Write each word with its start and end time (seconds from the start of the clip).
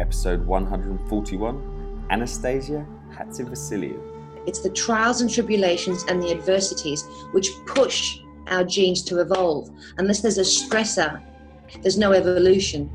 episode 0.00 0.44
141 0.46 2.06
Anastasia 2.10 2.86
Hatzivassiliou. 3.12 4.00
It's 4.46 4.60
the 4.60 4.70
trials 4.70 5.20
and 5.20 5.30
tribulations 5.30 6.04
and 6.08 6.22
the 6.22 6.30
adversities 6.30 7.04
which 7.32 7.50
push 7.66 8.18
our 8.46 8.64
genes 8.64 9.02
to 9.04 9.20
evolve. 9.20 9.70
Unless 9.98 10.22
there's 10.22 10.38
a 10.38 10.40
stressor, 10.40 11.22
there's 11.82 11.98
no 11.98 12.12
evolution. 12.12 12.90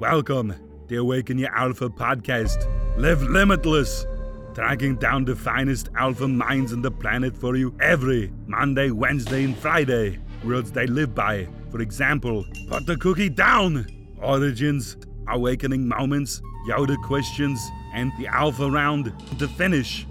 Welcome, 0.00 0.54
the 0.88 0.96
Awaken 0.96 1.38
Your 1.38 1.54
Alpha 1.54 1.88
podcast. 1.88 2.66
Live 2.98 3.22
limitless, 3.22 4.04
tracking 4.52 4.96
down 4.96 5.24
the 5.24 5.36
finest 5.36 5.88
alpha 5.96 6.26
minds 6.26 6.72
on 6.72 6.82
the 6.82 6.90
planet 6.90 7.36
for 7.36 7.56
you 7.56 7.72
every 7.80 8.32
Monday, 8.46 8.90
Wednesday, 8.90 9.44
and 9.44 9.56
Friday. 9.56 10.18
Words 10.44 10.72
they 10.72 10.86
live 10.86 11.14
by. 11.14 11.46
For 11.70 11.80
example, 11.80 12.44
put 12.68 12.84
the 12.86 12.96
cookie 12.96 13.28
down. 13.28 13.86
Origins, 14.20 14.96
awakening 15.30 15.86
moments, 15.86 16.40
Yoda 16.68 17.00
questions, 17.02 17.60
and 17.94 18.12
the 18.18 18.26
alpha 18.26 18.70
round 18.70 19.12
to 19.38 19.48
finish. 19.48 20.06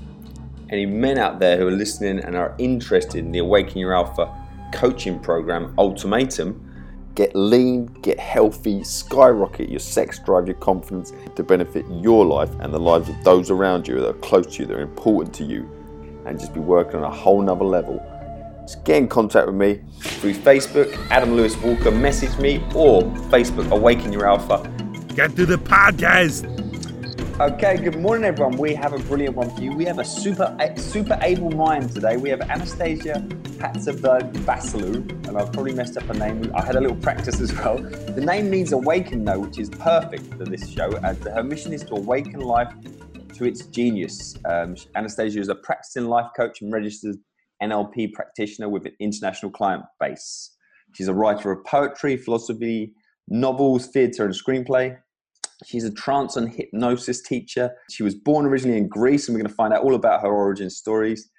Any 0.69 0.85
men 0.85 1.17
out 1.17 1.39
there 1.39 1.57
who 1.57 1.67
are 1.67 1.71
listening 1.71 2.19
and 2.19 2.35
are 2.35 2.55
interested 2.57 3.19
in 3.19 3.31
the 3.31 3.39
Awaken 3.39 3.77
Your 3.77 3.95
Alpha 3.95 4.33
coaching 4.73 5.19
program 5.19 5.73
Ultimatum, 5.77 6.63
get 7.15 7.35
lean, 7.35 7.85
get 8.01 8.19
healthy, 8.19 8.83
skyrocket 8.83 9.69
your 9.69 9.79
sex 9.79 10.19
drive, 10.19 10.45
your 10.45 10.57
confidence 10.57 11.13
to 11.35 11.43
benefit 11.43 11.85
your 11.89 12.25
life 12.25 12.51
and 12.59 12.73
the 12.73 12.79
lives 12.79 13.09
of 13.09 13.23
those 13.23 13.49
around 13.49 13.87
you 13.87 13.99
that 13.99 14.09
are 14.09 14.13
close 14.19 14.55
to 14.55 14.63
you, 14.63 14.67
that 14.67 14.75
are 14.75 14.81
important 14.81 15.33
to 15.35 15.43
you, 15.43 15.69
and 16.25 16.39
just 16.39 16.53
be 16.53 16.59
working 16.59 16.97
on 16.97 17.03
a 17.03 17.15
whole 17.15 17.41
nother 17.41 17.65
level. 17.65 18.03
Just 18.61 18.83
get 18.83 18.97
in 18.97 19.07
contact 19.07 19.47
with 19.47 19.55
me 19.55 19.81
through 20.01 20.33
Facebook, 20.33 20.93
Adam 21.09 21.33
Lewis 21.33 21.55
Walker, 21.61 21.89
message 21.89 22.37
me, 22.37 22.57
or 22.75 23.01
Facebook 23.31 23.71
Awaken 23.71 24.11
Your 24.11 24.27
Alpha. 24.27 24.69
Get 25.17 25.35
to 25.37 25.47
the 25.47 25.57
podcast. 25.57 26.45
Okay, 27.39 27.77
good 27.77 27.99
morning, 27.99 28.23
everyone. 28.23 28.55
We 28.55 28.75
have 28.75 28.93
a 28.93 28.99
brilliant 28.99 29.35
one 29.35 29.49
for 29.49 29.63
you. 29.63 29.71
We 29.71 29.83
have 29.85 29.97
a 29.97 30.05
super 30.05 30.55
super 30.77 31.17
able 31.23 31.49
mind 31.49 31.91
today. 31.91 32.17
We 32.17 32.29
have 32.29 32.41
Anastasia 32.41 33.25
Hatzivassiliou, 33.57 35.27
and 35.27 35.35
I've 35.35 35.51
probably 35.51 35.73
messed 35.73 35.97
up 35.97 36.03
her 36.03 36.13
name. 36.13 36.51
I 36.53 36.63
had 36.63 36.75
a 36.75 36.81
little 36.81 36.97
practice 36.97 37.41
as 37.41 37.51
well. 37.51 37.79
The 37.79 38.23
name 38.23 38.51
means 38.51 38.73
awaken, 38.73 39.25
though, 39.25 39.39
which 39.39 39.57
is 39.57 39.71
perfect 39.71 40.35
for 40.35 40.45
this 40.45 40.69
show, 40.69 40.91
as 40.97 41.17
her 41.23 41.41
mission 41.41 41.73
is 41.73 41.83
to 41.85 41.95
awaken 41.95 42.41
life 42.41 42.71
to 43.37 43.45
its 43.45 43.65
genius. 43.65 44.35
Um, 44.45 44.75
Anastasia 44.93 45.39
is 45.39 45.49
a 45.49 45.55
practicing 45.55 46.05
life 46.05 46.29
coach 46.37 46.61
and 46.61 46.71
registered 46.71 47.15
NLP 47.63 48.13
practitioner 48.13 48.69
with 48.69 48.85
an 48.85 48.93
international 48.99 49.51
client 49.51 49.81
base. 49.99 50.51
She's 50.93 51.07
a 51.07 51.13
writer 51.15 51.51
of 51.51 51.65
poetry, 51.65 52.17
philosophy, 52.17 52.93
novels, 53.27 53.87
theatre, 53.87 54.23
and 54.23 54.35
screenplay. 54.35 54.95
She's 55.65 55.83
a 55.83 55.91
trance 55.91 56.35
and 56.35 56.53
hypnosis 56.53 57.21
teacher. 57.21 57.71
She 57.89 58.03
was 58.03 58.13
born 58.13 58.45
originally 58.45 58.77
in 58.77 58.87
Greece, 58.87 59.27
and 59.27 59.35
we're 59.35 59.41
going 59.41 59.49
to 59.49 59.55
find 59.55 59.73
out 59.73 59.83
all 59.83 59.95
about 59.95 60.21
her 60.21 60.31
origin 60.31 60.69
stories. 60.69 61.29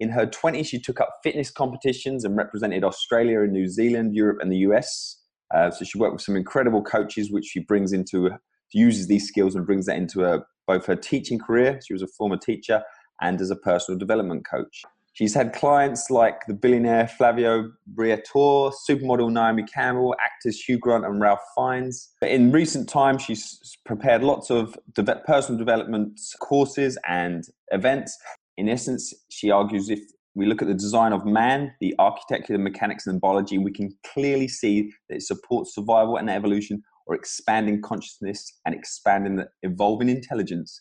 In 0.00 0.10
her 0.10 0.26
20s, 0.26 0.66
she 0.66 0.80
took 0.80 1.00
up 1.00 1.10
fitness 1.22 1.50
competitions 1.50 2.24
and 2.24 2.36
represented 2.36 2.84
Australia 2.84 3.40
and 3.42 3.52
New 3.52 3.68
Zealand, 3.68 4.14
Europe, 4.14 4.38
and 4.40 4.50
the 4.50 4.58
US. 4.58 5.20
Uh, 5.54 5.70
so 5.70 5.84
she 5.84 5.98
worked 5.98 6.12
with 6.12 6.22
some 6.22 6.36
incredible 6.36 6.82
coaches, 6.82 7.30
which 7.30 7.46
she 7.46 7.60
brings 7.60 7.92
into, 7.92 8.30
uses 8.72 9.06
these 9.06 9.26
skills 9.26 9.54
and 9.54 9.66
brings 9.66 9.86
that 9.86 9.96
into 9.96 10.20
her, 10.20 10.44
both 10.66 10.86
her 10.86 10.96
teaching 10.96 11.38
career. 11.38 11.80
She 11.86 11.92
was 11.92 12.02
a 12.02 12.08
former 12.08 12.36
teacher 12.36 12.82
and 13.20 13.40
as 13.40 13.50
a 13.50 13.56
personal 13.56 13.98
development 13.98 14.46
coach. 14.48 14.84
She's 15.18 15.34
had 15.34 15.52
clients 15.52 16.10
like 16.10 16.46
the 16.46 16.54
billionaire 16.54 17.08
Flavio 17.08 17.72
Briatore, 17.92 18.72
supermodel 18.88 19.32
Naomi 19.32 19.64
Campbell, 19.64 20.14
actors 20.24 20.60
Hugh 20.60 20.78
Grant 20.78 21.04
and 21.04 21.20
Ralph 21.20 21.40
Fiennes. 21.56 22.10
In 22.22 22.52
recent 22.52 22.88
times, 22.88 23.22
she's 23.22 23.58
prepared 23.84 24.22
lots 24.22 24.48
of 24.48 24.78
personal 25.26 25.58
development 25.58 26.20
courses 26.38 26.96
and 27.08 27.42
events. 27.72 28.16
In 28.58 28.68
essence, 28.68 29.12
she 29.28 29.50
argues 29.50 29.90
if 29.90 29.98
we 30.36 30.46
look 30.46 30.62
at 30.62 30.68
the 30.68 30.74
design 30.74 31.12
of 31.12 31.26
man, 31.26 31.72
the 31.80 31.96
architecture, 31.98 32.52
the 32.52 32.60
mechanics, 32.60 33.08
and 33.08 33.20
biology, 33.20 33.58
we 33.58 33.72
can 33.72 33.90
clearly 34.14 34.46
see 34.46 34.92
that 35.08 35.16
it 35.16 35.22
supports 35.22 35.74
survival 35.74 36.16
and 36.16 36.30
evolution 36.30 36.80
or 37.08 37.16
expanding 37.16 37.82
consciousness 37.82 38.60
and 38.64 38.72
expanding 38.72 39.34
the 39.34 39.48
evolving 39.64 40.10
intelligence 40.10 40.80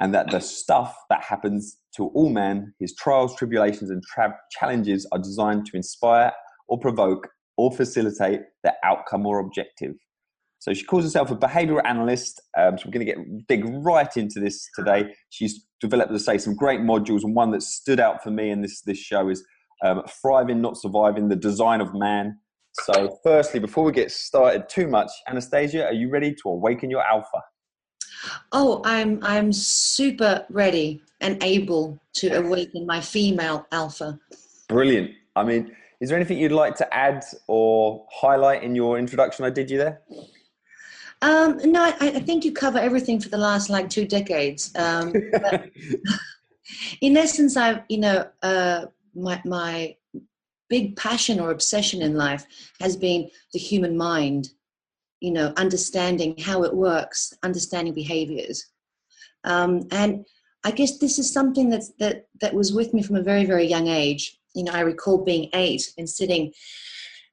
and 0.00 0.14
that 0.14 0.30
the 0.30 0.40
stuff 0.40 0.96
that 1.10 1.22
happens 1.22 1.76
to 1.96 2.06
all 2.08 2.30
men, 2.30 2.74
his 2.80 2.94
trials, 2.94 3.36
tribulations, 3.36 3.90
and 3.90 4.02
tra- 4.02 4.36
challenges 4.58 5.06
are 5.12 5.18
designed 5.18 5.66
to 5.66 5.76
inspire 5.76 6.32
or 6.68 6.78
provoke 6.78 7.28
or 7.56 7.70
facilitate 7.70 8.40
the 8.64 8.72
outcome 8.82 9.26
or 9.26 9.38
objective. 9.38 9.92
So 10.58 10.74
she 10.74 10.84
calls 10.84 11.04
herself 11.04 11.30
a 11.30 11.36
behavioral 11.36 11.82
analyst. 11.84 12.40
Um, 12.58 12.76
so 12.76 12.84
we're 12.86 12.92
going 12.92 13.06
to 13.06 13.12
get 13.12 13.46
dig 13.48 13.64
right 13.84 14.14
into 14.16 14.40
this 14.40 14.66
today. 14.74 15.14
She's 15.30 15.66
developed, 15.80 16.12
to 16.12 16.18
say, 16.18 16.38
some 16.38 16.54
great 16.54 16.80
modules, 16.80 17.22
and 17.22 17.34
one 17.34 17.50
that 17.52 17.62
stood 17.62 17.98
out 17.98 18.22
for 18.22 18.30
me 18.30 18.50
in 18.50 18.60
this 18.60 18.82
this 18.82 18.98
show 18.98 19.28
is 19.30 19.42
um, 19.84 20.02
thriving, 20.20 20.60
not 20.60 20.76
surviving: 20.76 21.28
the 21.28 21.36
design 21.36 21.80
of 21.80 21.94
man. 21.94 22.38
So, 22.82 23.18
firstly, 23.24 23.58
before 23.58 23.84
we 23.84 23.92
get 23.92 24.10
started 24.10 24.68
too 24.68 24.86
much, 24.86 25.10
Anastasia, 25.28 25.86
are 25.86 25.94
you 25.94 26.10
ready 26.10 26.32
to 26.32 26.48
awaken 26.48 26.90
your 26.90 27.02
alpha? 27.02 27.40
Oh, 28.52 28.82
I'm 28.84 29.18
I'm 29.22 29.52
super 29.52 30.44
ready 30.50 31.02
and 31.20 31.42
able 31.42 32.00
to 32.14 32.28
awaken 32.38 32.86
my 32.86 33.00
female 33.00 33.66
alpha. 33.72 34.18
Brilliant. 34.68 35.12
I 35.36 35.44
mean, 35.44 35.74
is 36.00 36.08
there 36.08 36.16
anything 36.16 36.38
you'd 36.38 36.52
like 36.52 36.76
to 36.76 36.94
add 36.94 37.24
or 37.46 38.06
highlight 38.10 38.62
in 38.62 38.74
your 38.74 38.98
introduction 38.98 39.44
I 39.44 39.50
did 39.50 39.70
you 39.70 39.78
there? 39.78 40.00
Um, 41.22 41.58
no, 41.64 41.82
I, 41.84 41.94
I, 42.00 42.20
think 42.20 42.46
you 42.46 42.52
cover 42.52 42.78
everything 42.78 43.20
for 43.20 43.28
the 43.28 43.36
last 43.36 43.68
like 43.68 43.90
two 43.90 44.06
decades. 44.06 44.72
Um, 44.74 45.12
in 47.02 47.16
essence, 47.16 47.58
I've 47.58 47.82
you 47.90 47.98
know 47.98 48.26
uh, 48.42 48.86
my 49.14 49.42
my 49.44 49.96
big 50.70 50.96
passion 50.96 51.38
or 51.38 51.50
obsession 51.50 52.00
in 52.00 52.14
life 52.14 52.46
has 52.80 52.96
been 52.96 53.28
the 53.52 53.58
human 53.58 53.98
mind 53.98 54.50
you 55.20 55.30
know, 55.30 55.52
understanding 55.56 56.34
how 56.38 56.64
it 56.64 56.74
works, 56.74 57.32
understanding 57.42 57.94
behaviors. 57.94 58.64
Um, 59.44 59.82
and 59.90 60.26
I 60.64 60.70
guess 60.70 60.98
this 60.98 61.18
is 61.18 61.32
something 61.32 61.70
that's, 61.70 61.92
that, 61.98 62.26
that 62.40 62.54
was 62.54 62.72
with 62.72 62.92
me 62.92 63.02
from 63.02 63.16
a 63.16 63.22
very, 63.22 63.44
very 63.44 63.66
young 63.66 63.88
age. 63.88 64.38
You 64.54 64.64
know, 64.64 64.72
I 64.72 64.80
recall 64.80 65.24
being 65.24 65.48
eight 65.54 65.90
and 65.96 66.08
sitting 66.08 66.52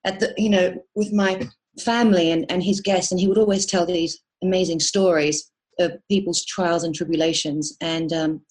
at 0.05 0.19
the, 0.19 0.33
you 0.37 0.49
know, 0.49 0.75
with 0.95 1.11
my 1.11 1.47
family 1.79 2.31
and, 2.31 2.49
and 2.51 2.63
his 2.63 2.81
guests, 2.81 3.11
and 3.11 3.19
he 3.19 3.27
would 3.27 3.37
always 3.37 3.65
tell 3.65 3.85
these 3.85 4.19
amazing 4.43 4.79
stories 4.79 5.51
of 5.79 5.93
people's 6.09 6.45
trials 6.45 6.83
and 6.83 6.93
tribulations. 6.95 7.75
And 7.81 8.13
um, 8.13 8.41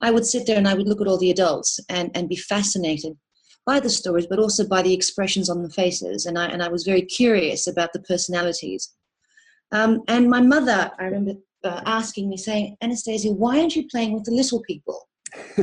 I 0.00 0.10
would 0.10 0.26
sit 0.26 0.46
there 0.46 0.56
and 0.56 0.68
I 0.68 0.74
would 0.74 0.88
look 0.88 1.00
at 1.00 1.06
all 1.06 1.18
the 1.18 1.30
adults 1.30 1.80
and, 1.88 2.10
and 2.14 2.28
be 2.28 2.36
fascinated 2.36 3.12
by 3.64 3.80
the 3.80 3.90
stories, 3.90 4.26
but 4.26 4.38
also 4.38 4.66
by 4.66 4.82
the 4.82 4.92
expressions 4.92 5.48
on 5.48 5.62
the 5.62 5.70
faces. 5.70 6.26
And 6.26 6.38
I, 6.38 6.46
and 6.46 6.62
I 6.62 6.68
was 6.68 6.84
very 6.84 7.02
curious 7.02 7.66
about 7.66 7.92
the 7.92 8.00
personalities. 8.00 8.92
Um, 9.70 10.02
and 10.08 10.28
my 10.28 10.40
mother, 10.40 10.90
I 10.98 11.04
remember 11.04 11.34
uh, 11.64 11.80
asking 11.86 12.28
me, 12.28 12.36
saying, 12.36 12.76
Anastasia, 12.82 13.30
why 13.30 13.60
aren't 13.60 13.76
you 13.76 13.86
playing 13.88 14.12
with 14.14 14.24
the 14.24 14.32
little 14.32 14.60
people? 14.62 15.08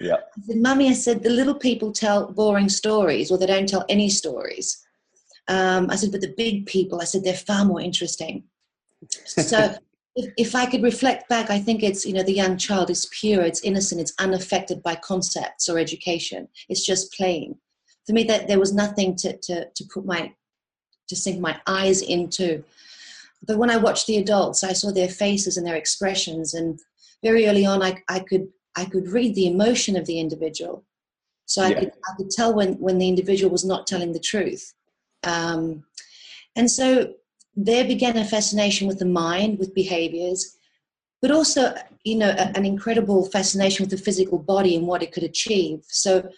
yeah. 0.00 0.16
I 0.16 0.40
said, 0.46 0.56
Mummy, 0.56 0.88
I 0.88 0.92
said, 0.92 1.22
the 1.22 1.30
little 1.30 1.54
people 1.54 1.92
tell 1.92 2.30
boring 2.32 2.68
stories 2.68 3.30
or 3.30 3.38
they 3.38 3.46
don't 3.46 3.68
tell 3.68 3.84
any 3.88 4.10
stories. 4.10 4.82
Um, 5.48 5.90
I 5.90 5.96
said, 5.96 6.12
but 6.12 6.20
the 6.20 6.34
big 6.36 6.66
people, 6.66 7.00
I 7.00 7.04
said, 7.04 7.24
they're 7.24 7.34
far 7.34 7.64
more 7.64 7.80
interesting. 7.80 8.44
So 9.08 9.74
if, 10.16 10.32
if 10.38 10.54
I 10.54 10.64
could 10.64 10.82
reflect 10.82 11.28
back, 11.28 11.50
I 11.50 11.58
think 11.58 11.82
it's, 11.82 12.06
you 12.06 12.14
know, 12.14 12.22
the 12.22 12.32
young 12.32 12.56
child 12.56 12.88
is 12.88 13.10
pure, 13.12 13.42
it's 13.42 13.60
innocent, 13.60 14.00
it's 14.00 14.14
unaffected 14.18 14.82
by 14.82 14.96
concepts 14.96 15.68
or 15.68 15.78
education. 15.78 16.48
It's 16.70 16.84
just 16.84 17.12
playing. 17.12 17.58
For 18.06 18.14
me, 18.14 18.24
that 18.24 18.48
there 18.48 18.58
was 18.58 18.72
nothing 18.72 19.14
to, 19.16 19.36
to, 19.36 19.68
to 19.68 19.84
put 19.92 20.06
my, 20.06 20.32
to 21.08 21.16
sink 21.16 21.38
my 21.38 21.60
eyes 21.66 22.00
into. 22.00 22.64
But 23.46 23.58
when 23.58 23.70
I 23.70 23.76
watched 23.76 24.06
the 24.06 24.16
adults, 24.16 24.64
I 24.64 24.72
saw 24.72 24.90
their 24.90 25.08
faces 25.08 25.58
and 25.58 25.66
their 25.66 25.76
expressions. 25.76 26.54
And 26.54 26.80
very 27.22 27.46
early 27.46 27.66
on, 27.66 27.82
I, 27.82 28.02
I 28.08 28.20
could, 28.20 28.48
I 28.74 28.86
could 28.86 29.08
read 29.08 29.34
the 29.34 29.46
emotion 29.46 29.96
of 29.96 30.06
the 30.06 30.18
individual. 30.18 30.84
So 31.44 31.62
I, 31.62 31.68
yeah. 31.68 31.80
could, 31.80 31.92
I 32.08 32.16
could 32.16 32.30
tell 32.30 32.54
when, 32.54 32.74
when 32.74 32.98
the 32.98 33.08
individual 33.08 33.52
was 33.52 33.64
not 33.64 33.86
telling 33.86 34.12
the 34.12 34.18
truth. 34.18 34.72
Um, 35.24 35.84
and 36.56 36.70
so 36.70 37.14
there 37.56 37.84
began 37.84 38.16
a 38.18 38.24
fascination 38.24 38.86
with 38.86 38.98
the 38.98 39.06
mind, 39.06 39.58
with 39.58 39.74
behaviors, 39.74 40.56
but 41.22 41.30
also, 41.30 41.74
you 42.04 42.16
know, 42.16 42.28
a, 42.28 42.56
an 42.56 42.66
incredible 42.66 43.24
fascination 43.30 43.82
with 43.82 43.90
the 43.90 44.04
physical 44.04 44.38
body 44.38 44.76
and 44.76 44.86
what 44.86 45.02
it 45.02 45.12
could 45.12 45.22
achieve. 45.22 45.82
So 45.88 46.28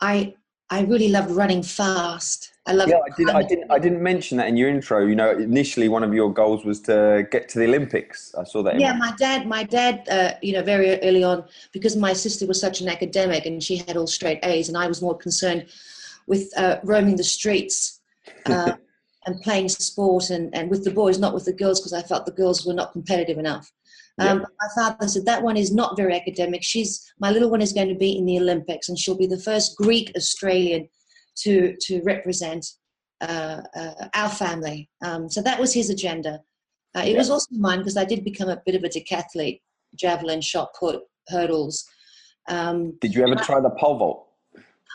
I 0.00 0.34
I 0.70 0.80
really 0.82 1.08
loved 1.08 1.30
running 1.30 1.62
fast. 1.62 2.52
I 2.66 2.72
love. 2.72 2.88
Yeah, 2.88 2.96
I, 2.96 3.16
did, 3.16 3.30
I 3.30 3.42
didn't. 3.42 3.70
I 3.70 3.78
didn't 3.78 4.02
mention 4.02 4.38
that 4.38 4.48
in 4.48 4.56
your 4.56 4.70
intro. 4.70 5.06
You 5.06 5.14
know, 5.14 5.30
initially 5.30 5.88
one 5.88 6.02
of 6.02 6.14
your 6.14 6.32
goals 6.32 6.64
was 6.64 6.80
to 6.82 7.28
get 7.30 7.48
to 7.50 7.58
the 7.58 7.66
Olympics. 7.66 8.34
I 8.34 8.44
saw 8.44 8.62
that. 8.62 8.80
yeah, 8.80 8.94
my 8.94 9.12
dad. 9.18 9.46
My 9.46 9.62
dad. 9.62 10.08
Uh, 10.08 10.32
you 10.42 10.54
know, 10.54 10.62
very 10.62 10.98
early 11.02 11.22
on, 11.22 11.44
because 11.72 11.94
my 11.96 12.14
sister 12.14 12.46
was 12.46 12.58
such 12.58 12.80
an 12.80 12.88
academic 12.88 13.44
and 13.44 13.62
she 13.62 13.76
had 13.76 13.96
all 13.96 14.06
straight 14.06 14.40
A's, 14.42 14.68
and 14.68 14.78
I 14.78 14.86
was 14.86 15.02
more 15.02 15.16
concerned 15.16 15.66
with 16.26 16.50
uh, 16.56 16.78
roaming 16.82 17.16
the 17.16 17.24
streets. 17.24 18.00
Uh, 18.46 18.72
and 19.26 19.40
playing 19.40 19.68
sport 19.68 20.30
and, 20.30 20.54
and 20.54 20.70
with 20.70 20.84
the 20.84 20.90
boys, 20.90 21.18
not 21.18 21.34
with 21.34 21.44
the 21.44 21.52
girls, 21.52 21.80
because 21.80 21.92
I 21.92 22.02
felt 22.02 22.26
the 22.26 22.32
girls 22.32 22.66
were 22.66 22.74
not 22.74 22.92
competitive 22.92 23.38
enough. 23.38 23.70
Um, 24.18 24.38
Yeah. 24.40 24.44
My 24.60 24.68
father 24.76 25.08
said 25.08 25.26
that 25.26 25.42
one 25.42 25.56
is 25.56 25.72
not 25.72 25.96
very 25.96 26.14
academic. 26.14 26.62
She's 26.62 27.12
my 27.18 27.30
little 27.30 27.50
one 27.50 27.62
is 27.62 27.72
going 27.72 27.88
to 27.88 27.94
be 27.94 28.16
in 28.16 28.26
the 28.26 28.38
Olympics, 28.38 28.88
and 28.88 28.98
she'll 28.98 29.16
be 29.16 29.26
the 29.26 29.40
first 29.40 29.76
Greek 29.76 30.12
Australian 30.16 30.88
to 31.42 31.76
to 31.80 32.00
represent 32.02 32.64
uh, 33.20 33.62
uh, 33.74 34.08
our 34.14 34.28
family. 34.28 34.88
Um, 35.04 35.28
so 35.28 35.42
that 35.42 35.58
was 35.58 35.72
his 35.72 35.90
agenda. 35.90 36.40
Uh, 36.96 37.02
it 37.04 37.16
was 37.16 37.30
also 37.30 37.48
mine 37.56 37.78
because 37.78 37.96
I 37.96 38.04
did 38.04 38.22
become 38.22 38.48
a 38.48 38.62
bit 38.64 38.76
of 38.76 38.84
a 38.84 38.88
decathlete, 38.88 39.60
javelin, 39.96 40.40
shot 40.40 40.68
put, 40.78 41.02
hurdles. 41.28 41.84
Um, 42.48 42.96
Did 43.00 43.14
you 43.14 43.22
ever 43.24 43.34
try 43.34 43.60
the 43.60 43.70
pole 43.70 43.98
vault? 43.98 44.28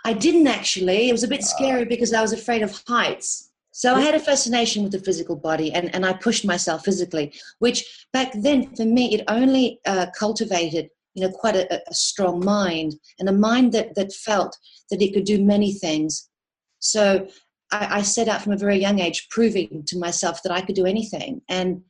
I 0.06 0.14
didn't 0.14 0.48
actually. 0.48 1.10
It 1.10 1.12
was 1.12 1.24
a 1.24 1.28
bit 1.28 1.44
scary 1.44 1.86
because 1.86 2.14
I 2.14 2.22
was 2.22 2.32
afraid 2.32 2.62
of 2.62 2.82
heights. 2.88 3.49
So 3.80 3.96
I 3.96 4.02
had 4.02 4.14
a 4.14 4.20
fascination 4.20 4.84
with 4.84 4.92
the 4.92 5.00
physical 5.00 5.38
body 5.38 5.72
and, 5.72 5.96
and 5.96 6.06
I 6.06 6.12
pushed 6.12 6.44
myself 6.44 6.84
physically, 6.84 7.32
which 7.60 8.06
back 8.12 8.34
then 8.36 8.76
for 8.76 8.84
me, 8.84 9.14
it 9.14 9.24
only 9.30 9.80
uh, 9.86 10.08
cultivated, 10.20 10.90
you 11.14 11.26
know, 11.26 11.32
quite 11.32 11.56
a, 11.56 11.82
a 11.90 11.94
strong 11.94 12.44
mind 12.44 12.96
and 13.20 13.30
a 13.30 13.32
mind 13.32 13.72
that, 13.72 13.96
that 13.96 14.12
felt 14.12 14.58
that 14.92 15.02
it 15.02 15.14
could 15.14 15.24
do 15.24 15.42
many 15.42 15.72
things. 15.72 16.28
So 16.80 17.30
I, 17.72 18.00
I 18.00 18.02
set 18.02 18.28
out 18.28 18.42
from 18.42 18.52
a 18.52 18.58
very 18.58 18.76
young 18.76 19.00
age, 19.00 19.30
proving 19.30 19.84
to 19.88 19.98
myself 19.98 20.44
that 20.44 20.52
I 20.52 20.60
could 20.60 20.76
do 20.76 20.86
anything. 20.86 21.42
And, 21.48 21.82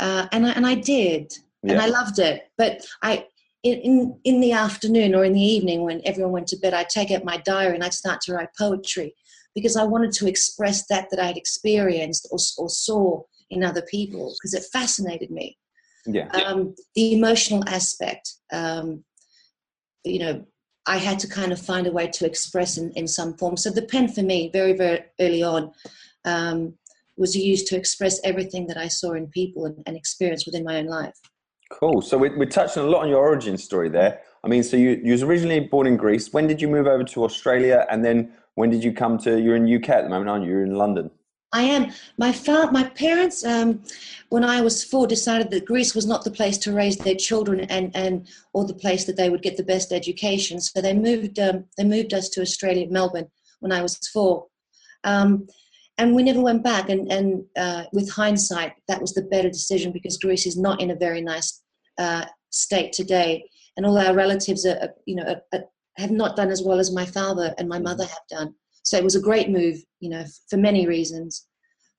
uh, 0.00 0.28
and, 0.32 0.46
I, 0.46 0.52
and 0.52 0.66
I 0.66 0.76
did. 0.76 1.30
And 1.62 1.78
I 1.78 1.88
loved 1.88 2.20
it. 2.20 2.50
But 2.56 2.86
I, 3.02 3.26
in, 3.64 3.78
in, 3.80 4.20
in 4.24 4.40
the 4.40 4.52
afternoon 4.52 5.14
or 5.14 5.26
in 5.26 5.34
the 5.34 5.42
evening 5.42 5.82
when 5.82 6.00
everyone 6.06 6.32
went 6.32 6.46
to 6.46 6.56
bed, 6.56 6.72
I'd 6.72 6.88
take 6.88 7.10
out 7.10 7.22
my 7.22 7.36
diary 7.36 7.74
and 7.74 7.84
I'd 7.84 7.92
start 7.92 8.22
to 8.22 8.32
write 8.32 8.48
poetry 8.56 9.14
because 9.54 9.76
I 9.76 9.84
wanted 9.84 10.12
to 10.12 10.28
express 10.28 10.86
that 10.88 11.08
that 11.10 11.20
I 11.20 11.26
had 11.26 11.36
experienced 11.36 12.28
or, 12.30 12.38
or 12.58 12.68
saw 12.68 13.22
in 13.50 13.64
other 13.64 13.82
people 13.82 14.34
because 14.38 14.54
it 14.54 14.68
fascinated 14.72 15.30
me. 15.30 15.56
Yeah. 16.06 16.28
Um, 16.28 16.74
the 16.94 17.12
emotional 17.12 17.62
aspect, 17.68 18.32
um, 18.52 19.04
you 20.04 20.20
know, 20.20 20.44
I 20.86 20.96
had 20.96 21.18
to 21.20 21.28
kind 21.28 21.52
of 21.52 21.60
find 21.60 21.86
a 21.86 21.92
way 21.92 22.08
to 22.08 22.24
express 22.24 22.78
in, 22.78 22.92
in 22.92 23.06
some 23.06 23.36
form. 23.36 23.56
So 23.56 23.70
the 23.70 23.82
pen 23.82 24.08
for 24.08 24.22
me, 24.22 24.50
very, 24.52 24.72
very 24.72 25.04
early 25.20 25.42
on, 25.42 25.72
um, 26.24 26.74
was 27.18 27.36
used 27.36 27.66
to 27.68 27.76
express 27.76 28.20
everything 28.24 28.66
that 28.68 28.78
I 28.78 28.88
saw 28.88 29.12
in 29.12 29.26
people 29.26 29.66
and, 29.66 29.82
and 29.86 29.96
experienced 29.96 30.46
within 30.46 30.64
my 30.64 30.78
own 30.78 30.86
life. 30.86 31.14
Cool. 31.70 32.00
So 32.00 32.16
we, 32.16 32.30
we're 32.30 32.46
touching 32.46 32.82
a 32.82 32.86
lot 32.86 33.02
on 33.02 33.08
your 33.10 33.18
origin 33.18 33.58
story 33.58 33.90
there. 33.90 34.20
I 34.44 34.48
mean, 34.48 34.62
so 34.62 34.76
you, 34.76 35.00
you 35.02 35.12
was 35.12 35.22
originally 35.22 35.60
born 35.60 35.86
in 35.86 35.96
Greece. 35.96 36.32
When 36.32 36.46
did 36.46 36.62
you 36.62 36.68
move 36.68 36.86
over 36.86 37.04
to 37.04 37.24
Australia? 37.24 37.86
And 37.90 38.02
then 38.02 38.32
when 38.58 38.70
did 38.70 38.82
you 38.82 38.92
come 38.92 39.16
to, 39.18 39.40
you're 39.40 39.54
in 39.54 39.72
UK 39.72 39.88
at 39.90 40.02
the 40.02 40.10
moment, 40.10 40.28
aren't 40.28 40.44
you? 40.44 40.50
You're 40.50 40.64
in 40.64 40.74
London. 40.74 41.12
I 41.52 41.62
am. 41.62 41.92
My 42.18 42.32
fa- 42.32 42.70
my 42.72 42.84
parents, 42.90 43.44
um, 43.44 43.82
when 44.30 44.44
I 44.44 44.60
was 44.60 44.82
four, 44.82 45.06
decided 45.06 45.48
that 45.50 45.64
Greece 45.64 45.94
was 45.94 46.06
not 46.06 46.24
the 46.24 46.30
place 46.32 46.58
to 46.58 46.72
raise 46.72 46.96
their 46.98 47.14
children, 47.14 47.60
and, 47.60 47.94
and 47.94 48.26
or 48.52 48.66
the 48.66 48.74
place 48.74 49.04
that 49.04 49.16
they 49.16 49.30
would 49.30 49.42
get 49.42 49.56
the 49.56 49.62
best 49.62 49.92
education. 49.92 50.60
So 50.60 50.82
they 50.82 50.92
moved. 50.92 51.38
Um, 51.38 51.66
they 51.78 51.84
moved 51.84 52.12
us 52.12 52.28
to 52.30 52.42
Australia, 52.42 52.86
Melbourne, 52.90 53.28
when 53.60 53.72
I 53.72 53.80
was 53.80 53.96
four, 54.12 54.46
um, 55.04 55.46
and 55.96 56.14
we 56.14 56.24
never 56.24 56.42
went 56.42 56.64
back. 56.64 56.90
And 56.90 57.10
and 57.10 57.44
uh, 57.56 57.84
with 57.92 58.10
hindsight, 58.10 58.72
that 58.88 59.00
was 59.00 59.14
the 59.14 59.22
better 59.22 59.48
decision 59.48 59.92
because 59.92 60.18
Greece 60.18 60.46
is 60.46 60.58
not 60.58 60.80
in 60.82 60.90
a 60.90 60.96
very 60.96 61.22
nice 61.22 61.62
uh, 61.96 62.26
state 62.50 62.92
today, 62.92 63.44
and 63.76 63.86
all 63.86 63.96
our 63.96 64.14
relatives 64.14 64.66
are, 64.66 64.90
you 65.06 65.14
know 65.14 65.36
are, 65.54 65.64
have 65.98 66.10
not 66.10 66.36
done 66.36 66.50
as 66.50 66.62
well 66.62 66.78
as 66.78 66.92
my 66.92 67.04
father 67.04 67.54
and 67.58 67.68
my 67.68 67.78
mother 67.78 68.04
have 68.04 68.26
done. 68.30 68.54
So 68.82 68.96
it 68.96 69.04
was 69.04 69.16
a 69.16 69.20
great 69.20 69.50
move, 69.50 69.76
you 70.00 70.08
know, 70.08 70.24
for 70.48 70.56
many 70.56 70.86
reasons. 70.86 71.46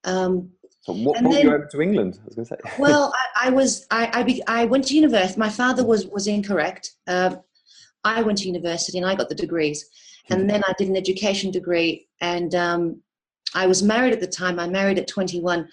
Um, 0.05 0.51
So 0.81 0.93
what 0.93 1.21
brought 1.21 1.33
then- 1.33 1.45
you 1.45 1.53
over 1.53 1.67
to 1.71 1.81
England? 1.81 2.19
I 2.21 2.25
was 2.25 2.35
going 2.35 2.47
to 2.47 2.55
say. 2.55 2.79
well, 2.79 3.13
I, 3.35 3.47
I 3.47 3.49
was 3.49 3.85
I 3.91 4.09
I, 4.19 4.23
be, 4.23 4.41
I 4.47 4.65
went 4.65 4.87
to 4.87 4.95
university. 4.95 5.39
My 5.39 5.49
father 5.49 5.85
was 5.85 6.07
was 6.07 6.27
incorrect. 6.27 6.95
Uh, 7.05 7.35
I 8.03 8.21
went 8.21 8.37
to 8.39 8.47
university 8.47 8.97
and 8.97 9.05
I 9.05 9.13
got 9.15 9.29
the 9.29 9.35
degrees, 9.35 9.85
and 10.29 10.49
then 10.49 10.63
I 10.65 10.73
did 10.77 10.87
an 10.87 10.95
education 10.95 11.51
degree. 11.51 12.07
And 12.21 12.55
um, 12.55 12.81
I 13.53 13.67
was 13.67 13.83
married 13.83 14.13
at 14.13 14.21
the 14.21 14.27
time. 14.41 14.57
I 14.57 14.67
married 14.67 14.99
at 14.99 15.07
21, 15.07 15.67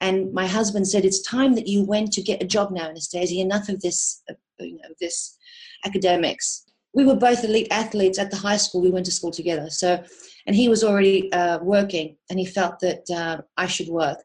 and 0.00 0.32
my 0.32 0.46
husband 0.46 0.88
said, 0.88 1.04
"It's 1.04 1.22
time 1.22 1.54
that 1.54 1.68
you 1.68 1.84
went 1.84 2.12
to 2.14 2.22
get 2.22 2.42
a 2.42 2.46
job 2.46 2.72
now, 2.72 2.88
Anastasia. 2.88 3.36
Enough 3.40 3.68
of 3.68 3.80
this, 3.80 4.22
uh, 4.28 4.34
you 4.58 4.78
know, 4.82 4.90
this 5.00 5.36
academics." 5.84 6.67
We 6.94 7.04
were 7.04 7.16
both 7.16 7.44
elite 7.44 7.68
athletes 7.70 8.18
at 8.18 8.30
the 8.30 8.36
high 8.36 8.56
school. 8.56 8.80
We 8.80 8.90
went 8.90 9.06
to 9.06 9.12
school 9.12 9.30
together. 9.30 9.68
So, 9.70 10.02
and 10.46 10.56
he 10.56 10.68
was 10.68 10.82
already 10.82 11.30
uh, 11.32 11.58
working, 11.58 12.16
and 12.30 12.38
he 12.38 12.46
felt 12.46 12.80
that 12.80 13.08
uh, 13.10 13.42
I 13.56 13.66
should 13.66 13.88
work. 13.88 14.18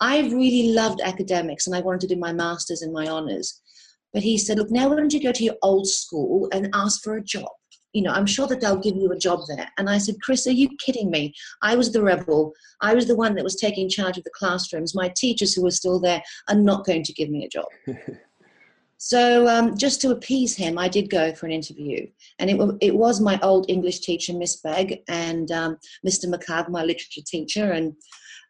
I 0.00 0.20
really 0.20 0.72
loved 0.72 1.00
academics 1.00 1.66
and 1.66 1.74
I 1.74 1.80
wanted 1.80 2.00
to 2.02 2.14
do 2.14 2.20
my 2.20 2.32
master's 2.32 2.82
and 2.82 2.92
my 2.92 3.08
honors. 3.08 3.60
But 4.12 4.22
he 4.22 4.38
said, 4.38 4.58
Look, 4.58 4.70
now 4.70 4.88
why 4.88 4.96
don't 4.96 5.12
you 5.12 5.22
go 5.22 5.32
to 5.32 5.44
your 5.44 5.56
old 5.62 5.86
school 5.86 6.48
and 6.52 6.70
ask 6.74 7.02
for 7.02 7.16
a 7.16 7.22
job? 7.22 7.48
You 7.92 8.02
know, 8.02 8.12
I'm 8.12 8.26
sure 8.26 8.46
that 8.46 8.60
they'll 8.60 8.76
give 8.76 8.96
you 8.96 9.10
a 9.10 9.18
job 9.18 9.40
there. 9.48 9.68
And 9.78 9.88
I 9.88 9.98
said, 9.98 10.20
Chris, 10.22 10.46
are 10.46 10.52
you 10.52 10.68
kidding 10.78 11.10
me? 11.10 11.34
I 11.62 11.74
was 11.74 11.92
the 11.92 12.02
rebel. 12.02 12.52
I 12.80 12.94
was 12.94 13.06
the 13.06 13.16
one 13.16 13.34
that 13.34 13.44
was 13.44 13.56
taking 13.56 13.88
charge 13.88 14.18
of 14.18 14.24
the 14.24 14.30
classrooms. 14.38 14.94
My 14.94 15.12
teachers 15.16 15.54
who 15.54 15.62
were 15.62 15.70
still 15.70 15.98
there 15.98 16.22
are 16.48 16.54
not 16.54 16.84
going 16.84 17.02
to 17.04 17.12
give 17.12 17.30
me 17.30 17.44
a 17.44 17.48
job. 17.48 17.66
so, 18.98 19.46
um, 19.46 19.76
just 19.76 20.00
to 20.00 20.10
appease 20.10 20.56
him, 20.56 20.76
I 20.76 20.88
did 20.88 21.08
go 21.08 21.32
for 21.32 21.46
an 21.46 21.52
interview. 21.52 22.06
And 22.40 22.50
it, 22.50 22.76
it 22.80 22.94
was 22.96 23.20
my 23.20 23.38
old 23.42 23.66
English 23.68 24.00
teacher, 24.00 24.32
Miss 24.32 24.56
Begg, 24.56 25.02
and 25.08 25.50
um, 25.52 25.78
Mr. 26.06 26.26
McCarg, 26.26 26.68
my 26.68 26.82
literature 26.82 27.22
teacher. 27.24 27.70
And 27.70 27.94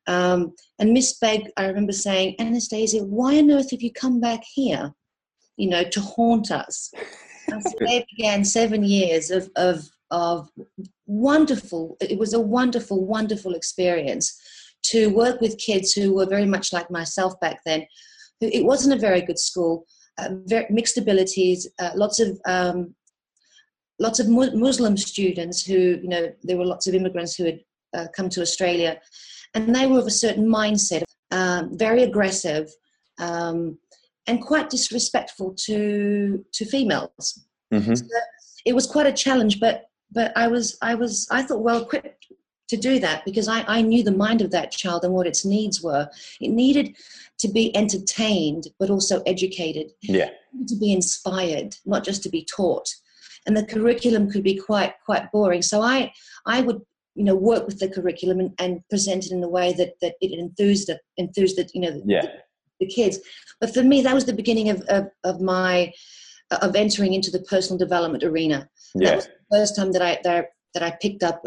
um, 0.07 0.55
and 0.79 0.93
Miss 0.95 1.19
Begg, 1.19 1.51
I 1.59 1.67
remember 1.67 1.93
saying, 1.93 2.37
Anastasia, 2.39 3.05
why 3.05 3.37
on 3.37 3.51
earth 3.51 3.71
have 3.73 3.83
you 3.83 3.93
come 3.93 4.21
back 4.21 4.41
here, 4.55 4.95
you 5.59 5.69
know, 5.69 5.85
to 5.85 6.01
haunt 6.01 6.51
us? 6.51 6.91
And 7.49 7.63
so 7.63 7.73
they 7.81 8.07
began 8.17 8.43
seven 8.43 8.83
years 8.85 9.31
of, 9.31 9.51
of, 9.57 9.87
of 10.11 10.49
wonderful, 11.07 11.99
it 12.01 12.19
was 12.19 12.33
a 12.33 12.41
wonderful, 12.41 13.05
wonderful 13.05 13.53
experience 13.55 14.35
to 14.85 15.09
work 15.09 15.43
with 15.43 15.59
kids 15.59 15.93
who 15.93 16.15
were 16.15 16.25
very 16.27 16.47
much 16.47 16.73
like 16.73 16.91
myself 16.91 17.39
back 17.41 17.61
then. 17.67 17.85
who- 18.41 18.49
It 18.49 18.65
wasn't 18.65 18.95
a 18.97 18.99
very 19.01 19.21
good 19.21 19.39
school, 19.39 19.85
mixed 20.71 20.99
abilities, 20.99 21.69
uh, 21.79 21.91
lots 21.95 22.21
of 22.21 22.41
um, 22.47 22.95
lots 23.99 24.21
of 24.21 24.29
Mu- 24.29 24.55
Muslim 24.55 24.97
students 24.97 25.65
who, 25.65 25.99
you 26.03 26.09
know, 26.09 26.33
there 26.43 26.57
were 26.57 26.65
lots 26.65 26.87
of 26.87 26.95
immigrants 26.95 27.35
who 27.35 27.45
had 27.45 27.61
uh, 27.97 28.07
come 28.15 28.29
to 28.31 28.41
Australia, 28.41 29.01
and 29.55 29.75
they 29.75 29.87
were 29.87 29.99
of 29.99 30.07
a 30.07 30.11
certain 30.11 30.47
mindset, 30.47 31.03
um, 31.31 31.77
very 31.77 32.03
aggressive, 32.03 32.71
um, 33.19 33.79
and 34.27 34.43
quite 34.43 34.71
disrespectful 34.71 35.55
to 35.67 36.45
to 36.53 36.65
females. 36.65 37.47
hmm 37.73 37.95
It 38.65 38.75
was 38.75 38.87
quite 38.87 39.07
a 39.07 39.13
challenge, 39.13 39.61
but 39.61 39.85
but 40.11 40.33
I 40.37 40.49
was 40.49 40.77
I 40.83 40.95
was 40.95 41.27
I 41.31 41.43
thought 41.43 41.63
well 41.63 41.83
equipped 41.83 42.27
to 42.69 42.77
do 42.77 42.99
that 43.01 43.25
because 43.25 43.49
I, 43.49 43.65
I 43.67 43.83
knew 43.83 44.03
the 44.03 44.13
mind 44.13 44.43
of 44.43 44.51
that 44.51 44.71
child 44.71 45.05
and 45.05 45.15
what 45.15 45.27
its 45.27 45.45
needs 45.45 45.83
were. 45.83 46.09
It 46.41 46.51
needed 46.51 46.95
to 47.39 47.49
be 47.49 47.75
entertained, 47.77 48.69
but 48.79 48.91
also 48.91 49.23
educated 49.27 49.93
Yeah. 50.03 50.31
to 50.67 50.77
be 50.77 50.93
inspired, 50.93 51.77
not 51.87 52.05
just 52.05 52.23
to 52.25 52.29
be 52.29 52.45
taught. 52.45 52.89
And 53.47 53.57
the 53.57 53.65
curriculum 53.65 54.31
could 54.31 54.43
be 54.43 54.57
quite 54.57 54.95
quite 55.07 55.31
boring. 55.33 55.63
So 55.63 55.81
I 55.81 56.13
I 56.47 56.61
would 56.61 56.81
you 57.15 57.25
know 57.25 57.35
work 57.35 57.67
with 57.67 57.79
the 57.81 57.89
curriculum 57.89 58.39
and, 58.41 58.53
and 58.59 58.89
present 58.91 59.27
it 59.27 59.33
in 59.33 59.43
a 59.43 59.49
way 59.49 59.73
that 59.73 59.95
that 60.03 60.15
it 60.21 60.39
enthused 60.39 60.89
it 60.91 61.01
enthused 61.17 61.59
you 61.75 61.81
know 61.81 61.91
the, 61.93 62.03
Yeah. 62.07 62.27
the 62.81 62.87
kids. 62.87 63.19
But 63.61 63.73
for 63.73 63.83
me, 63.83 64.03
that 64.03 64.15
was 64.15 64.27
the 64.27 64.35
beginning 64.41 64.69
of 64.69 64.83
of, 64.89 65.09
of 65.25 65.41
my 65.41 65.93
of 66.51 66.77
entering 66.77 67.15
into 67.15 67.31
the 67.31 67.41
personal 67.41 67.79
development 67.79 68.25
arena. 68.25 68.69
That 68.97 69.03
Yeah. 69.05 69.17
was 69.17 69.27
the 69.27 69.57
first 69.57 69.77
time 69.77 69.93
that 69.93 70.03
I 70.03 70.19
that 70.25 70.37
I, 70.45 70.49
that 70.75 70.83
I 70.83 70.91
picked 71.01 71.23
up 71.23 71.43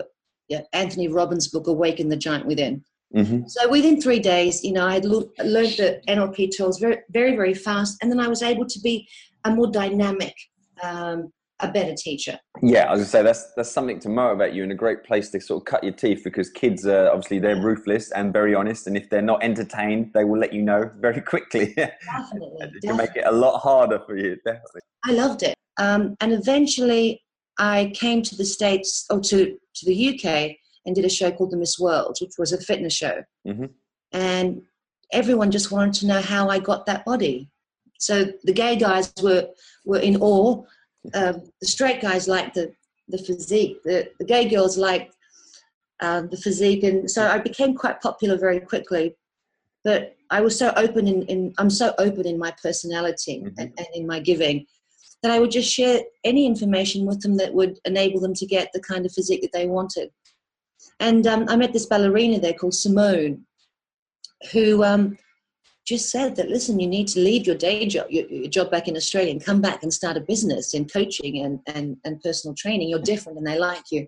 yeah, 0.52 0.62
Anthony 0.74 1.08
Robbins' 1.08 1.48
book 1.48 1.68
Awaken 1.68 2.10
the 2.10 2.18
Giant 2.18 2.46
Within. 2.46 2.84
hmm 3.16 3.44
So 3.48 3.70
within 3.70 4.02
three 4.02 4.20
days, 4.20 4.66
you 4.66 4.74
know, 4.74 4.86
I 4.86 4.96
had 4.96 5.06
learned 5.06 5.30
the 5.40 6.02
NLP 6.10 6.52
tools 6.56 6.78
very, 6.78 6.98
very, 7.10 7.38
very 7.38 7.54
fast, 7.54 7.98
and 8.02 8.12
then 8.12 8.20
I 8.20 8.28
was 8.28 8.44
able 8.44 8.66
to 8.66 8.80
be 8.82 9.08
a 9.46 9.52
more 9.52 9.72
dynamic, 9.72 10.36
um, 10.84 11.32
a 11.62 11.72
better 11.72 11.94
teacher. 11.96 12.38
Yeah, 12.62 12.84
I 12.90 12.92
was 12.92 13.00
gonna 13.00 13.10
say 13.10 13.24
that's 13.24 13.54
that's 13.56 13.72
something 13.72 14.00
to 14.02 14.10
motivate 14.10 14.54
you 14.54 14.64
and 14.64 14.74
a 14.74 14.76
great 14.76 15.06
place 15.06 15.30
to 15.30 15.40
sort 15.40 15.62
of 15.62 15.66
cut 15.66 15.86
your 15.86 15.94
teeth 15.94 16.22
because 16.26 16.50
kids 16.50 16.86
are 16.86 17.08
obviously 17.08 17.40
they're 17.40 17.62
ruthless 17.62 18.12
and 18.12 18.34
very 18.34 18.54
honest, 18.54 18.88
and 18.88 18.98
if 18.98 19.10
they're 19.10 19.22
not 19.22 19.42
entertained, 19.42 20.12
they 20.14 20.26
will 20.26 20.40
let 20.40 20.52
you 20.52 20.64
know 20.64 20.92
very 21.00 21.22
quickly. 21.34 21.74
Definitely, 21.76 21.96
it 22.06 22.82
Definitely, 22.82 22.82
can 22.84 22.98
make 22.98 23.16
it 23.16 23.26
a 23.26 23.32
lot 23.32 23.60
harder 23.60 24.00
for 24.06 24.18
you. 24.18 24.36
Definitely. 24.46 24.82
I 25.06 25.14
loved 25.14 25.44
it, 25.44 25.56
um, 25.78 26.18
and 26.20 26.34
eventually 26.34 27.21
I 27.58 27.92
came 27.96 28.22
to 28.24 28.36
the 28.36 28.46
states 28.46 29.06
or 29.10 29.20
to 29.22 29.58
to 29.76 29.86
the 29.86 30.10
UK 30.10 30.58
and 30.86 30.96
did 30.96 31.06
a 31.06 31.10
show 31.10 31.32
called 31.32 31.52
the 31.52 31.58
Miss 31.58 31.80
World, 31.80 32.18
which 32.22 32.34
was 32.38 32.52
a 32.52 32.60
fitness 32.62 32.94
show, 32.94 33.24
Mhm. 33.48 33.70
and 34.12 34.62
everyone 35.12 35.52
just 35.52 35.72
wanted 35.72 35.94
to 36.00 36.08
know 36.08 36.22
how 36.22 36.50
I 36.50 36.60
got 36.60 36.86
that 36.86 37.06
body. 37.06 37.50
So 38.00 38.34
the 38.44 38.54
gay 38.54 38.76
guys 38.76 39.14
were 39.22 39.50
were 39.86 40.00
in 40.00 40.18
awe. 40.22 40.64
Um, 41.14 41.52
the 41.62 41.68
straight 41.68 42.02
guys 42.02 42.28
liked 42.28 42.56
the 42.56 42.74
the 43.08 43.18
physique. 43.18 43.82
The 43.84 44.10
the 44.20 44.26
gay 44.26 44.48
girls 44.50 44.78
liked 44.78 45.16
uh, 46.00 46.22
the 46.32 46.38
physique, 46.38 46.84
and 46.84 47.10
so 47.12 47.28
I 47.28 47.38
became 47.38 47.76
quite 47.76 48.02
popular 48.02 48.38
very 48.38 48.60
quickly. 48.60 49.16
But 49.84 50.16
I 50.30 50.42
was 50.42 50.58
so 50.58 50.72
open 50.76 51.08
in, 51.08 51.24
in 51.24 51.54
I'm 51.60 51.70
so 51.70 51.94
open 52.00 52.26
in 52.26 52.38
my 52.40 52.52
personality 52.64 53.42
Mhm. 53.42 53.54
and, 53.58 53.74
and 53.78 53.88
in 53.94 54.08
my 54.08 54.20
giving 54.20 54.66
that 55.22 55.32
I 55.32 55.40
would 55.40 55.52
just 55.52 55.72
share 55.72 56.02
any 56.24 56.46
information 56.46 57.06
with 57.06 57.22
them 57.22 57.38
that 57.38 57.54
would 57.54 57.80
enable 57.86 58.20
them 58.20 58.34
to 58.36 58.46
get 58.46 58.72
the 58.74 58.80
kind 58.80 59.06
of 59.06 59.12
physique 59.12 59.42
that 59.42 59.52
they 59.54 59.68
wanted. 59.68 60.10
And 61.00 61.28
um, 61.28 61.46
I 61.48 61.56
met 61.56 61.74
this 61.74 61.86
ballerina 61.86 62.40
there 62.40 62.54
called 62.54 62.74
Simone, 62.74 63.46
who 64.52 64.84
um, 64.84 65.18
just 65.86 66.10
said 66.10 66.36
that 66.36 66.50
listen, 66.50 66.80
you 66.80 66.88
need 66.88 67.08
to 67.10 67.20
leave 67.20 67.46
your 67.46 67.56
day 67.56 67.86
job, 67.88 68.08
your, 68.10 68.26
your 68.28 68.50
job 68.50 68.72
back 68.72 68.88
in 68.88 68.98
Australia, 68.98 69.32
and 69.32 69.44
come 69.44 69.62
back 69.62 69.84
and 69.84 69.94
start 69.94 70.18
a 70.18 70.22
business 70.22 70.74
in 70.74 70.88
coaching 70.88 71.44
and, 71.44 71.60
and, 71.68 71.98
and 72.04 72.22
personal 72.22 72.56
training. 72.56 72.90
You're 72.90 73.00
different, 73.00 73.38
and 73.38 73.46
they 73.46 73.60
like 73.60 73.84
you. 73.92 74.08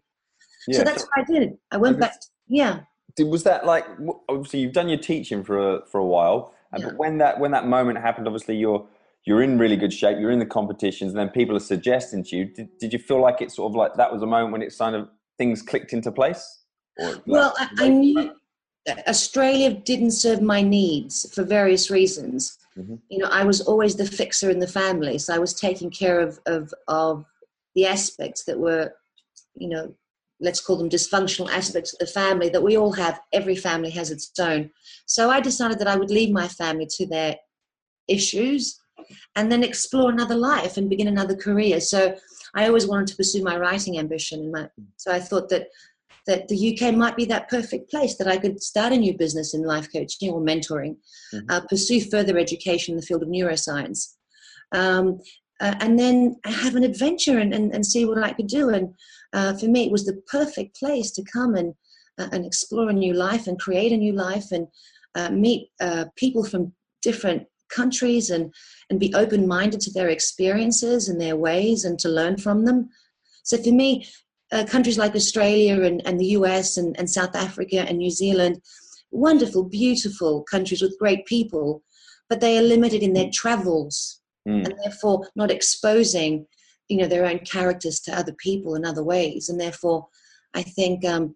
Yeah. 0.67 0.79
So 0.79 0.83
that's 0.83 1.03
what 1.03 1.11
I 1.17 1.23
did. 1.31 1.57
I 1.71 1.77
went 1.77 1.99
back. 1.99 2.13
Yeah. 2.47 2.81
Did- 3.15 3.27
was 3.27 3.43
that 3.43 3.65
like 3.65 3.85
obviously 4.29 4.59
you've 4.61 4.73
done 4.73 4.89
your 4.89 4.97
teaching 4.97 5.43
for 5.43 5.75
a, 5.75 5.85
for 5.85 5.99
a 5.99 6.05
while, 6.05 6.53
Yeah. 6.75 6.85
but 6.85 6.97
when 6.97 7.19
that 7.19 7.39
when 7.39 7.51
that 7.51 7.67
moment 7.67 7.99
happened, 7.99 8.27
obviously 8.27 8.55
you're 8.55 8.87
you're 9.25 9.41
in 9.41 9.57
really 9.57 9.77
good 9.77 9.93
shape, 9.93 10.17
you're 10.19 10.31
in 10.31 10.39
the 10.39 10.45
competitions, 10.45 11.11
and 11.11 11.19
then 11.19 11.29
people 11.29 11.55
are 11.55 11.61
suggesting 11.61 12.23
to 12.25 12.35
you. 12.35 12.45
Did, 12.45 12.77
did 12.77 12.93
you 12.93 12.99
feel 12.99 13.21
like 13.21 13.41
it's 13.41 13.55
sort 13.55 13.71
of 13.71 13.75
like 13.75 13.93
that 13.95 14.11
was 14.11 14.21
a 14.21 14.25
moment 14.25 14.51
when 14.51 14.61
it 14.61 14.73
kind 14.77 14.95
of 14.95 15.09
things 15.37 15.61
clicked 15.61 15.93
into 15.93 16.11
place? 16.11 16.63
Or 16.97 17.11
like, 17.11 17.21
Well, 17.25 17.53
I, 17.57 17.69
I 17.77 17.87
knew 17.89 18.35
Australia 19.07 19.73
didn't 19.73 20.11
serve 20.11 20.41
my 20.41 20.61
needs 20.61 21.31
for 21.33 21.43
various 21.43 21.89
reasons. 21.89 22.57
Mhm. 22.77 22.99
You 23.09 23.19
know, 23.19 23.29
I 23.29 23.45
was 23.45 23.61
always 23.61 23.95
the 23.95 24.05
fixer 24.05 24.49
in 24.49 24.59
the 24.59 24.67
family, 24.67 25.17
so 25.17 25.33
I 25.33 25.39
was 25.39 25.53
taking 25.53 25.89
care 25.89 26.19
of 26.19 26.39
of 26.45 26.73
of 26.87 27.25
the 27.75 27.85
aspects 27.85 28.43
that 28.43 28.59
were, 28.59 28.93
you 29.55 29.69
know, 29.69 29.95
let's 30.41 30.59
call 30.59 30.75
them 30.75 30.89
dysfunctional 30.89 31.49
aspects 31.49 31.93
of 31.93 31.99
the 31.99 32.07
family 32.07 32.49
that 32.49 32.61
we 32.61 32.77
all 32.77 32.91
have. 32.91 33.21
Every 33.31 33.55
family 33.55 33.89
has 33.91 34.11
its 34.11 34.37
own. 34.37 34.69
So 35.05 35.29
I 35.29 35.39
decided 35.39 35.79
that 35.79 35.87
I 35.87 35.95
would 35.95 36.11
leave 36.11 36.31
my 36.31 36.47
family 36.47 36.87
to 36.97 37.05
their 37.07 37.37
issues 38.07 38.82
and 39.35 39.51
then 39.51 39.63
explore 39.63 40.09
another 40.11 40.35
life 40.35 40.77
and 40.77 40.89
begin 40.89 41.07
another 41.07 41.35
career. 41.35 41.79
So 41.79 42.15
I 42.55 42.67
always 42.67 42.87
wanted 42.87 43.07
to 43.07 43.15
pursue 43.15 43.43
my 43.43 43.57
writing 43.57 43.97
ambition, 43.97 44.41
and 44.41 44.51
my, 44.51 44.69
so 44.97 45.11
I 45.11 45.19
thought 45.19 45.49
that 45.49 45.67
that 46.25 46.47
the 46.47 46.55
UK 46.55 46.95
might 46.95 47.17
be 47.17 47.25
that 47.25 47.49
perfect 47.49 47.89
place 47.89 48.15
that 48.15 48.27
I 48.27 48.37
could 48.37 48.63
start 48.63 48.93
a 48.93 48.97
new 48.97 49.17
business 49.17 49.53
in 49.53 49.63
life 49.63 49.89
coaching 49.91 50.29
or 50.31 50.39
mentoring, 50.39 50.95
Mhm. 51.33 51.45
uh, 51.49 51.61
pursue 51.67 51.99
further 51.99 52.37
education 52.37 52.93
in 52.93 52.97
the 52.99 53.05
field 53.05 53.23
of 53.23 53.29
neuroscience, 53.29 54.13
um, 54.71 55.19
uh, 55.59 55.75
and 55.81 55.99
then 55.99 56.37
have 56.45 56.75
an 56.75 56.83
adventure 56.83 57.39
and, 57.39 57.53
and, 57.53 57.73
and 57.73 57.85
see 57.85 58.05
what 58.05 58.23
I 58.23 58.31
could 58.31 58.47
do. 58.47 58.69
And 58.69 58.95
uh, 59.33 59.53
for 59.57 59.67
me, 59.67 59.85
it 59.85 59.91
was 59.91 60.05
the 60.05 60.21
perfect 60.27 60.79
place 60.79 61.11
to 61.11 61.23
come 61.23 61.55
and 61.55 61.75
uh, 62.19 62.29
and 62.31 62.45
explore 62.45 62.89
a 62.89 62.93
new 62.93 63.13
life 63.13 63.47
and 63.47 63.59
create 63.59 63.91
a 63.91 63.97
new 63.97 64.13
life 64.13 64.51
and 64.51 64.67
uh, 65.15 65.29
meet 65.31 65.69
uh, 65.81 66.05
people 66.15 66.43
from 66.43 66.73
different 67.01 67.47
countries 67.69 68.29
and 68.29 68.53
and 68.89 68.99
be 68.99 69.13
open 69.13 69.47
minded 69.47 69.79
to 69.81 69.91
their 69.91 70.09
experiences 70.09 71.09
and 71.09 71.19
their 71.19 71.35
ways 71.35 71.85
and 71.85 71.97
to 71.99 72.09
learn 72.09 72.37
from 72.37 72.65
them. 72.65 72.89
So 73.43 73.57
for 73.57 73.71
me, 73.71 74.07
uh, 74.51 74.65
countries 74.65 74.97
like 74.97 75.15
Australia 75.15 75.83
and, 75.83 76.05
and 76.05 76.19
the 76.19 76.33
US 76.37 76.77
and, 76.77 76.95
and 76.99 77.09
South 77.09 77.35
Africa 77.35 77.85
and 77.87 77.97
New 77.97 78.11
Zealand, 78.11 78.61
wonderful, 79.11 79.63
beautiful 79.63 80.43
countries 80.43 80.81
with 80.81 80.99
great 80.99 81.25
people, 81.25 81.83
but 82.29 82.39
they 82.39 82.57
are 82.57 82.61
limited 82.61 83.01
in 83.03 83.13
their 83.13 83.29
travels 83.31 84.21
Mm. 84.47 84.65
and 84.65 84.75
therefore 84.83 85.29
not 85.35 85.51
exposing, 85.51 86.45
you 86.89 86.97
know, 86.97 87.07
their 87.07 87.25
own 87.25 87.39
characters 87.39 88.01
to 88.01 88.17
other 88.17 88.33
people 88.33 88.75
in 88.75 88.85
other 88.85 89.03
ways. 89.03 89.47
And 89.47 89.59
therefore, 89.59 90.07
I 90.53 90.63
think 90.63 91.05
um, 91.05 91.35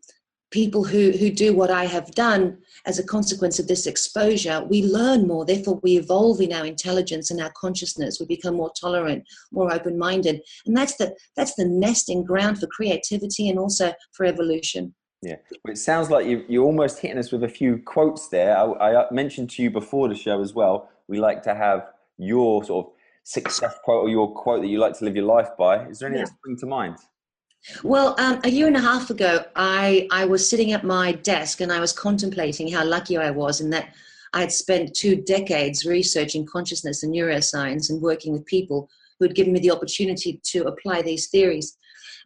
people 0.51 0.83
who, 0.83 1.11
who 1.11 1.29
do 1.29 1.53
what 1.53 1.69
I 1.69 1.85
have 1.85 2.11
done 2.11 2.57
as 2.85 2.99
a 2.99 3.03
consequence 3.05 3.59
of 3.59 3.67
this 3.67 3.85
exposure, 3.85 4.63
we 4.63 4.83
learn 4.83 5.27
more. 5.27 5.45
Therefore, 5.45 5.79
we 5.83 5.97
evolve 5.97 6.39
in 6.41 6.53
our 6.53 6.65
intelligence 6.65 7.31
and 7.31 7.41
our 7.41 7.51
consciousness. 7.57 8.19
We 8.19 8.25
become 8.25 8.55
more 8.55 8.71
tolerant, 8.79 9.23
more 9.51 9.73
open-minded, 9.73 10.41
and 10.65 10.77
that's 10.77 10.95
the 10.97 11.15
that's 11.35 11.55
the 11.55 11.65
nesting 11.65 12.23
ground 12.23 12.59
for 12.59 12.67
creativity 12.67 13.49
and 13.49 13.59
also 13.59 13.93
for 14.13 14.25
evolution. 14.25 14.93
Yeah, 15.23 15.37
Well, 15.65 15.73
it 15.73 15.77
sounds 15.77 16.11
like 16.11 16.27
you, 16.27 16.45
you're 16.47 16.63
almost 16.63 16.99
hitting 16.99 17.17
us 17.17 17.31
with 17.31 17.43
a 17.43 17.49
few 17.49 17.79
quotes 17.79 18.29
there. 18.29 18.55
I, 18.55 18.65
I 18.65 18.95
uh, 18.95 19.07
mentioned 19.11 19.49
to 19.51 19.63
you 19.63 19.71
before 19.71 20.07
the 20.07 20.15
show 20.15 20.41
as 20.41 20.53
well. 20.53 20.89
We 21.07 21.19
like 21.19 21.41
to 21.43 21.55
have 21.55 21.87
your 22.19 22.63
sort 22.63 22.85
of 22.85 22.91
success 23.23 23.73
quote 23.83 24.05
or 24.05 24.09
your 24.09 24.31
quote 24.33 24.61
that 24.61 24.67
you 24.67 24.77
like 24.77 24.95
to 24.99 25.05
live 25.05 25.15
your 25.15 25.25
life 25.25 25.49
by. 25.57 25.87
Is 25.87 25.99
there 25.99 26.07
anything 26.07 26.19
Yeah. 26.19 26.25
that 26.25 26.37
spring 26.37 26.57
to 26.57 26.65
mind? 26.67 26.97
Well, 27.83 28.15
um, 28.19 28.39
a 28.43 28.49
year 28.49 28.67
and 28.67 28.77
a 28.77 28.81
half 28.81 29.09
ago, 29.09 29.43
I, 29.55 30.07
I 30.11 30.25
was 30.25 30.49
sitting 30.49 30.71
at 30.71 30.83
my 30.83 31.11
desk 31.11 31.61
and 31.61 31.71
I 31.71 31.79
was 31.79 31.91
contemplating 31.91 32.71
how 32.71 32.85
lucky 32.85 33.17
I 33.17 33.31
was 33.31 33.61
in 33.61 33.69
that 33.71 33.93
I 34.33 34.41
had 34.41 34.51
spent 34.51 34.93
two 34.93 35.15
decades 35.15 35.85
researching 35.85 36.45
consciousness 36.45 37.03
and 37.03 37.13
neuroscience 37.13 37.89
and 37.89 38.01
working 38.01 38.33
with 38.33 38.45
people 38.45 38.89
who 39.19 39.25
had 39.25 39.35
given 39.35 39.53
me 39.53 39.59
the 39.59 39.71
opportunity 39.71 40.39
to 40.43 40.65
apply 40.65 41.01
these 41.01 41.27
theories. 41.27 41.77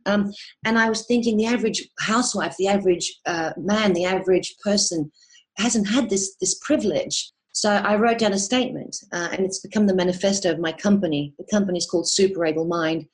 Um, 0.05 0.33
and 0.65 0.77
I 0.79 0.89
was 0.89 1.05
thinking 1.05 1.37
the 1.37 1.45
average 1.45 1.87
housewife, 1.99 2.55
the 2.57 2.67
average 2.67 3.19
uh, 3.25 3.53
man, 3.57 3.93
the 3.93 4.05
average 4.05 4.55
person 4.63 5.11
hasn't 5.57 5.87
had 5.87 6.09
this, 6.09 6.35
this 6.35 6.55
privilege. 6.59 7.31
So 7.53 7.69
I 7.69 7.95
wrote 7.95 8.17
down 8.17 8.33
a 8.33 8.39
statement, 8.39 8.95
uh, 9.11 9.29
and 9.31 9.45
it's 9.45 9.59
become 9.59 9.85
the 9.85 9.95
manifesto 9.95 10.51
of 10.51 10.59
my 10.59 10.71
company. 10.71 11.33
The 11.37 11.45
company 11.51 11.77
is 11.77 11.85
called 11.85 12.09
Super 12.09 12.45
Able 12.45 12.65
Mind 12.65 13.07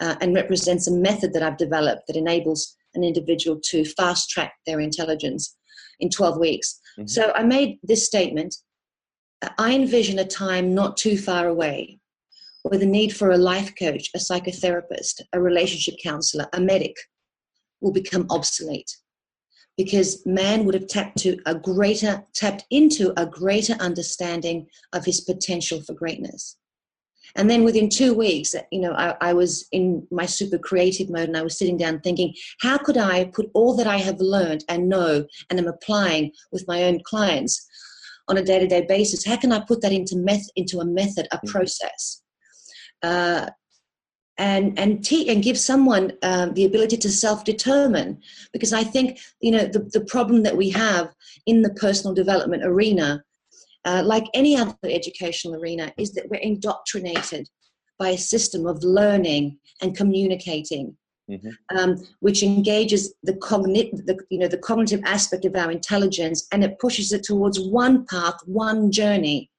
uh, 0.00 0.16
and 0.20 0.34
represents 0.34 0.86
a 0.86 0.92
method 0.92 1.32
that 1.32 1.42
I've 1.42 1.56
developed 1.56 2.06
that 2.06 2.16
enables 2.16 2.76
an 2.94 3.04
individual 3.04 3.60
to 3.64 3.84
fast 3.84 4.30
track 4.30 4.54
their 4.66 4.80
intelligence 4.80 5.56
in 6.00 6.10
12 6.10 6.38
weeks. 6.38 6.80
Mhm. 6.98 7.08
So 7.08 7.32
I 7.34 7.42
made 7.42 7.78
this 7.82 8.06
statement 8.06 8.56
I 9.56 9.72
envision 9.72 10.18
a 10.18 10.24
time 10.24 10.74
not 10.74 10.96
too 10.96 11.16
far 11.16 11.46
away 11.46 12.00
where 12.62 12.78
the 12.78 12.86
need 12.86 13.16
for 13.16 13.30
a 13.30 13.38
life 13.38 13.72
coach, 13.78 14.10
a 14.14 14.18
psychotherapist, 14.18 15.22
a 15.32 15.40
relationship 15.40 15.94
counselor, 16.02 16.48
a 16.52 16.60
medic 16.60 16.96
will 17.80 17.92
become 17.92 18.26
obsolete 18.30 18.96
because 19.76 20.26
man 20.26 20.64
would 20.64 20.74
have 20.74 20.88
tapped 20.88 21.18
to 21.18 21.38
a 21.46 21.54
greater 21.54 22.24
tapped 22.34 22.64
into 22.70 23.12
a 23.16 23.24
greater 23.24 23.74
understanding 23.74 24.66
of 24.92 25.04
his 25.04 25.20
potential 25.20 25.80
for 25.82 25.94
greatness 25.94 26.56
and 27.36 27.48
then 27.48 27.64
within 27.64 27.88
two 27.88 28.14
weeks 28.14 28.54
you 28.70 28.80
know 28.80 28.92
I, 28.92 29.16
I, 29.20 29.32
was 29.32 29.68
in 29.72 30.06
my 30.10 30.26
super 30.26 30.58
creative 30.58 31.10
mode 31.10 31.28
and 31.28 31.36
i 31.36 31.42
was 31.42 31.58
sitting 31.58 31.76
down 31.76 32.00
thinking 32.00 32.34
how 32.60 32.78
could 32.78 32.96
i 32.96 33.24
put 33.26 33.50
all 33.54 33.76
that 33.76 33.86
i 33.86 33.96
have 33.96 34.20
learned 34.20 34.64
and 34.68 34.88
know 34.88 35.24
and 35.50 35.58
am 35.58 35.68
applying 35.68 36.32
with 36.52 36.66
my 36.66 36.84
own 36.84 37.00
clients 37.04 37.68
on 38.28 38.36
a 38.36 38.42
day-to-day 38.42 38.86
basis? 38.88 39.24
How 39.24 39.36
can 39.36 39.52
i 39.52 39.60
put 39.60 39.80
that 39.82 39.92
into 39.92 40.16
meth 40.16 40.48
into 40.56 40.80
a 40.80 40.84
method 40.84 41.26
a 41.32 41.40
process? 41.46 42.22
Uh, 43.02 43.46
and 44.36 44.78
and 44.78 45.04
te- 45.04 45.28
and 45.30 45.42
give 45.42 45.58
someone 45.58 46.12
um, 46.22 46.54
the 46.54 46.64
ability 46.64 46.96
to 46.98 47.10
self-determine. 47.10 48.20
Because 48.52 48.72
i 48.72 48.84
think 48.84 49.18
you 49.40 49.50
know 49.50 49.64
the, 49.64 49.80
the 49.92 50.04
problem 50.04 50.42
that 50.44 50.56
we 50.56 50.70
have 50.70 51.12
in 51.46 51.62
the 51.62 51.74
personal 51.74 52.14
development 52.14 52.62
arena 52.64 53.24
uh, 53.88 54.02
like 54.04 54.26
any 54.34 54.52
other 54.56 54.74
educational 55.00 55.54
arena 55.60 55.86
is 55.96 56.12
that 56.12 56.28
we're 56.30 56.46
indoctrinated 56.52 57.44
by 57.98 58.10
a 58.10 58.18
system 58.18 58.66
of 58.66 58.82
learning 58.82 59.58
and 59.82 59.96
communicating 59.96 60.96
Mhm. 61.30 61.52
um, 61.76 61.90
which 62.20 62.42
engages 62.42 63.02
the, 63.28 63.34
cogni- 63.48 63.94
the 64.08 64.16
you 64.30 64.38
know 64.40 64.48
the 64.48 64.64
cognitive 64.68 65.02
aspect 65.04 65.44
of 65.44 65.54
our 65.54 65.70
intelligence 65.70 66.40
and 66.52 66.64
it 66.64 66.78
pushes 66.84 67.12
it 67.12 67.22
towards 67.22 67.60
one 67.60 68.06
path 68.06 68.38
one 68.46 68.90
journey 69.00 69.50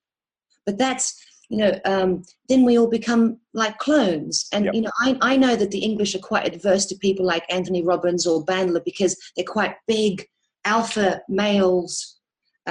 but 0.66 0.80
that's 0.84 1.08
you 1.52 1.58
know 1.62 1.72
um, 1.86 2.24
then 2.50 2.62
we 2.66 2.78
all 2.80 2.90
become 3.00 3.24
like 3.54 3.78
clones 3.78 4.36
and 4.54 4.66
Yep. 4.66 4.74
you 4.76 4.82
know 4.82 4.92
I, 5.06 5.18
I 5.32 5.38
know 5.44 5.56
that 5.56 5.72
the 5.72 5.86
english 5.90 6.16
are 6.16 6.26
quite 6.32 6.48
adverse 6.52 6.86
to 6.88 6.96
people 7.06 7.26
like 7.34 7.46
anthony 7.58 7.84
robbins 7.92 8.26
or 8.26 8.44
bandler 8.52 8.84
because 8.84 9.14
they're 9.36 9.56
quite 9.58 9.76
big 9.88 10.26
alpha 10.66 11.22
males 11.30 12.19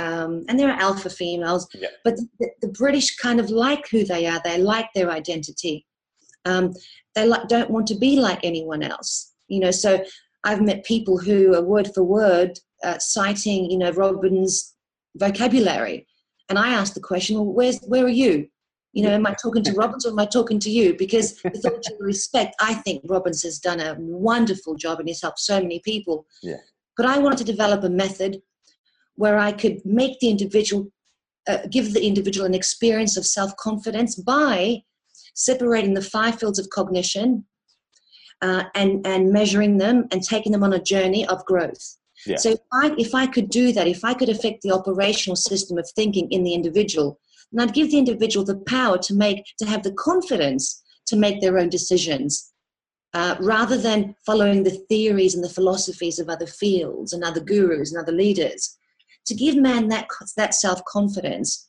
um, 0.02 0.32
and 0.48 0.54
there 0.58 0.70
are 0.72 0.80
alpha 0.88 1.10
females 1.10 1.62
Yep. 1.74 1.92
but 2.04 2.14
the, 2.38 2.48
the 2.64 2.72
british 2.80 3.08
kind 3.16 3.38
of 3.42 3.48
like 3.66 3.84
who 3.92 4.00
they 4.04 4.22
are. 4.30 4.40
They 4.44 4.58
like 4.74 4.88
their 4.94 5.10
identity. 5.20 5.76
Um, 6.50 6.64
they 7.14 7.26
like, 7.26 7.48
don't 7.54 7.70
want 7.74 7.86
to 7.88 7.96
be 8.06 8.12
like 8.28 8.40
anyone 8.42 8.82
else. 8.92 9.12
You 9.48 9.60
know 9.64 9.70
so 9.84 9.90
i've 10.48 10.62
met 10.68 10.84
people 10.94 11.16
who 11.26 11.38
are 11.56 11.62
word 11.74 11.88
for 11.94 12.04
word 12.18 12.50
uh, 12.86 12.98
citing 13.14 13.60
you 13.72 13.78
know 13.82 13.90
robbins 14.02 14.52
vocabulary. 15.16 15.98
And 16.48 16.56
i 16.58 16.68
ask 16.80 16.90
the 16.94 17.00
question 17.10 17.36
well 17.36 17.52
where's 17.58 17.78
where 17.92 18.04
are 18.04 18.18
you? 18.24 18.34
You 18.96 19.02
know 19.04 19.14
am 19.18 19.26
i 19.26 19.34
talking 19.42 19.64
to 19.64 19.72
robbins 19.82 20.04
or 20.06 20.10
am 20.14 20.18
i 20.26 20.26
talking 20.26 20.60
to 20.66 20.70
you? 20.78 20.88
Because 21.04 21.28
with 21.44 21.64
all 21.66 21.80
due 21.86 21.96
respect 22.12 22.50
i 22.70 22.72
think 22.84 23.02
robbins 23.14 23.42
has 23.48 23.58
done 23.68 23.80
a 23.80 23.96
wonderful 24.28 24.74
job 24.84 24.96
and 25.00 25.08
he's 25.08 25.22
helped 25.26 25.40
so 25.50 25.56
many 25.66 25.80
people. 25.90 26.16
Yeah. 26.50 26.62
but 26.98 27.06
i 27.14 27.16
wanted 27.24 27.38
to 27.42 27.52
develop 27.54 27.80
a 27.84 27.90
method 28.04 28.32
where 29.18 29.38
i 29.38 29.52
could 29.52 29.76
make 29.84 30.18
the 30.20 30.30
individual 30.30 30.90
uh, 31.48 31.58
give 31.70 31.94
the 31.94 32.06
individual 32.06 32.46
an 32.46 32.54
experience 32.54 33.16
of 33.16 33.26
self-confidence 33.26 34.16
by 34.16 34.82
separating 35.34 35.94
the 35.94 36.02
five 36.02 36.38
fields 36.38 36.58
of 36.58 36.68
cognition 36.70 37.44
uh, 38.42 38.64
and, 38.74 39.06
and 39.06 39.32
measuring 39.32 39.78
them 39.78 40.06
and 40.10 40.22
taking 40.22 40.52
them 40.52 40.62
on 40.62 40.72
a 40.72 40.82
journey 40.82 41.26
of 41.26 41.44
growth. 41.46 41.96
Yeah. 42.26 42.36
So 42.36 42.50
if 42.50 42.58
I, 42.72 42.94
if 42.98 43.14
I 43.14 43.26
could 43.26 43.48
do 43.48 43.72
that, 43.72 43.86
if 43.86 44.04
I 44.04 44.14
could 44.14 44.28
affect 44.28 44.62
the 44.62 44.72
operational 44.72 45.36
system 45.36 45.78
of 45.78 45.88
thinking 45.90 46.30
in 46.30 46.42
the 46.42 46.54
individual, 46.54 47.18
then 47.52 47.66
I'd 47.66 47.74
give 47.74 47.90
the 47.90 47.98
individual 47.98 48.44
the 48.44 48.58
power 48.66 48.98
to 48.98 49.14
make, 49.14 49.44
to 49.58 49.66
have 49.66 49.82
the 49.82 49.92
confidence 49.92 50.82
to 51.06 51.16
make 51.16 51.40
their 51.40 51.58
own 51.58 51.68
decisions, 51.68 52.52
uh, 53.14 53.36
rather 53.40 53.78
than 53.78 54.14
following 54.26 54.64
the 54.64 54.82
theories 54.88 55.34
and 55.34 55.42
the 55.42 55.48
philosophies 55.48 56.18
of 56.18 56.28
other 56.28 56.46
fields 56.46 57.12
and 57.12 57.24
other 57.24 57.40
gurus 57.40 57.92
and 57.92 58.00
other 58.00 58.12
leaders. 58.12 58.76
To 59.28 59.34
give 59.34 59.56
man 59.56 59.88
that 59.88 60.08
that 60.36 60.54
self 60.54 60.84
confidence 60.84 61.68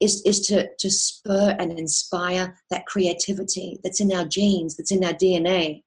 is, 0.00 0.22
is 0.24 0.40
to, 0.46 0.68
to 0.78 0.90
spur 0.90 1.56
and 1.58 1.78
inspire 1.78 2.56
that 2.70 2.86
creativity 2.86 3.78
that's 3.82 4.00
in 4.00 4.12
our 4.12 4.24
genes, 4.24 4.76
that's 4.76 4.92
in 4.92 5.04
our 5.04 5.12
DNA. 5.12 5.82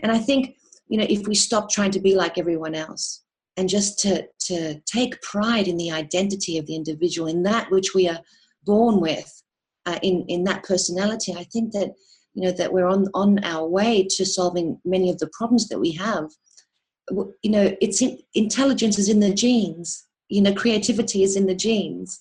And 0.00 0.12
I 0.12 0.18
think, 0.18 0.56
you 0.88 0.98
know, 0.98 1.06
if 1.08 1.26
we 1.26 1.34
stop 1.34 1.70
trying 1.70 1.90
to 1.92 2.00
be 2.00 2.14
like 2.14 2.38
everyone 2.38 2.74
else 2.74 3.22
and 3.56 3.68
just 3.68 3.98
to, 4.00 4.26
to 4.40 4.80
take 4.80 5.20
pride 5.22 5.68
in 5.68 5.76
the 5.76 5.90
identity 5.90 6.58
of 6.58 6.66
the 6.66 6.76
individual, 6.76 7.28
in 7.28 7.42
that 7.42 7.70
which 7.70 7.94
we 7.94 8.08
are 8.08 8.20
born 8.64 9.00
with, 9.00 9.42
uh, 9.86 9.98
in, 10.02 10.24
in 10.28 10.44
that 10.44 10.62
personality, 10.64 11.34
I 11.36 11.44
think 11.44 11.72
that, 11.72 11.92
you 12.34 12.44
know, 12.44 12.52
that 12.52 12.72
we're 12.72 12.86
on, 12.86 13.06
on 13.14 13.42
our 13.44 13.66
way 13.66 14.06
to 14.10 14.24
solving 14.24 14.78
many 14.84 15.10
of 15.10 15.18
the 15.18 15.30
problems 15.32 15.68
that 15.68 15.80
we 15.80 15.92
have. 15.92 16.30
You 17.10 17.50
know, 17.50 17.74
it's 17.80 18.02
in, 18.02 18.18
intelligence 18.34 18.98
is 18.98 19.08
in 19.08 19.20
the 19.20 19.32
genes. 19.32 20.07
You 20.28 20.42
know, 20.42 20.52
creativity 20.52 21.22
is 21.22 21.36
in 21.36 21.46
the 21.46 21.54
genes 21.54 22.20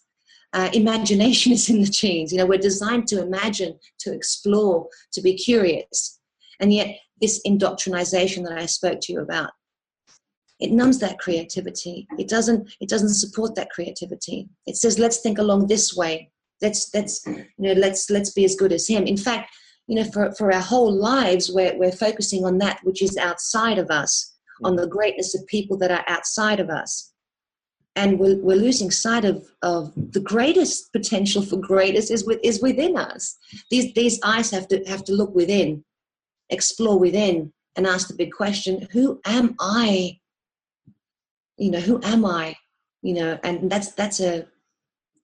uh, 0.54 0.70
imagination 0.74 1.52
is 1.58 1.70
in 1.70 1.82
the 1.82 1.88
genes. 1.88 2.32
You 2.32 2.40
know, 2.40 2.46
we're 2.46 2.58
designed 2.58 3.08
to 3.08 3.22
imagine, 3.22 3.78
to 4.00 4.14
explore, 4.14 4.88
to 5.14 5.22
be 5.22 5.36
curious. 5.36 6.20
And 6.60 6.74
yet, 6.74 6.96
this 7.22 7.42
indoctrination 7.46 8.44
that 8.44 8.58
I 8.58 8.66
spoke 8.66 9.00
to 9.02 9.14
you 9.14 9.22
about, 9.22 9.52
it 10.60 10.72
numbs 10.72 11.00
that 11.00 11.20
creativity. 11.20 12.08
It 12.18 12.28
doesn't. 12.28 12.72
It 12.80 12.90
doesn't 12.90 13.14
support 13.14 13.56
that 13.56 13.70
creativity. 13.70 14.50
It 14.66 14.76
says, 14.76 14.98
"Let's 14.98 15.20
think 15.20 15.38
along 15.38 15.68
this 15.68 15.96
way. 15.96 16.32
Let's 16.62 16.90
let's 16.96 17.24
you 17.28 17.46
know 17.60 17.74
let's 17.74 18.10
let's 18.10 18.32
be 18.32 18.44
as 18.44 18.56
good 18.56 18.74
as 18.74 18.88
him." 18.88 19.06
In 19.06 19.18
fact, 19.18 19.52
you 19.86 19.96
know, 19.96 20.04
for 20.06 20.34
for 20.34 20.52
our 20.52 20.62
whole 20.62 20.92
lives, 20.92 21.52
we're 21.52 21.78
we're 21.78 21.92
focusing 21.92 22.44
on 22.44 22.58
that 22.58 22.80
which 22.84 23.04
is 23.04 23.18
outside 23.18 23.78
of 23.78 23.92
us, 23.92 24.34
on 24.64 24.76
the 24.76 24.88
greatness 24.88 25.36
of 25.36 25.46
people 25.46 25.78
that 25.78 25.92
are 25.92 26.06
outside 26.08 26.60
of 26.60 26.72
us 26.72 27.14
and 27.98 28.20
we're, 28.20 28.38
we're 28.38 28.56
losing 28.56 28.92
sight 28.92 29.26
of, 29.26 29.44
of 29.64 29.92
the 29.96 30.20
greatest 30.20 30.94
potential 30.94 31.42
for 31.42 31.58
greatness 31.58 32.12
is, 32.12 32.26
with, 32.26 32.40
is 32.44 32.62
within 32.62 32.96
us. 32.96 33.38
These, 33.72 33.94
these 33.96 34.20
eyes 34.24 34.52
have 34.52 34.68
to, 34.68 34.84
have 34.86 35.04
to 35.06 35.14
look 35.14 35.34
within, 35.34 35.84
explore 36.52 37.00
within, 37.00 37.52
and 37.76 37.88
ask 37.88 38.08
the 38.08 38.14
big 38.14 38.32
question 38.32 38.88
who 38.92 39.20
am 39.26 39.56
I? 39.60 40.20
You 41.58 41.72
know, 41.72 41.80
who 41.80 42.00
am 42.04 42.24
I? 42.24 42.56
You 43.02 43.16
know, 43.16 43.40
and 43.44 43.70
that's, 43.70 43.94
that's 43.94 44.20
a, 44.20 44.46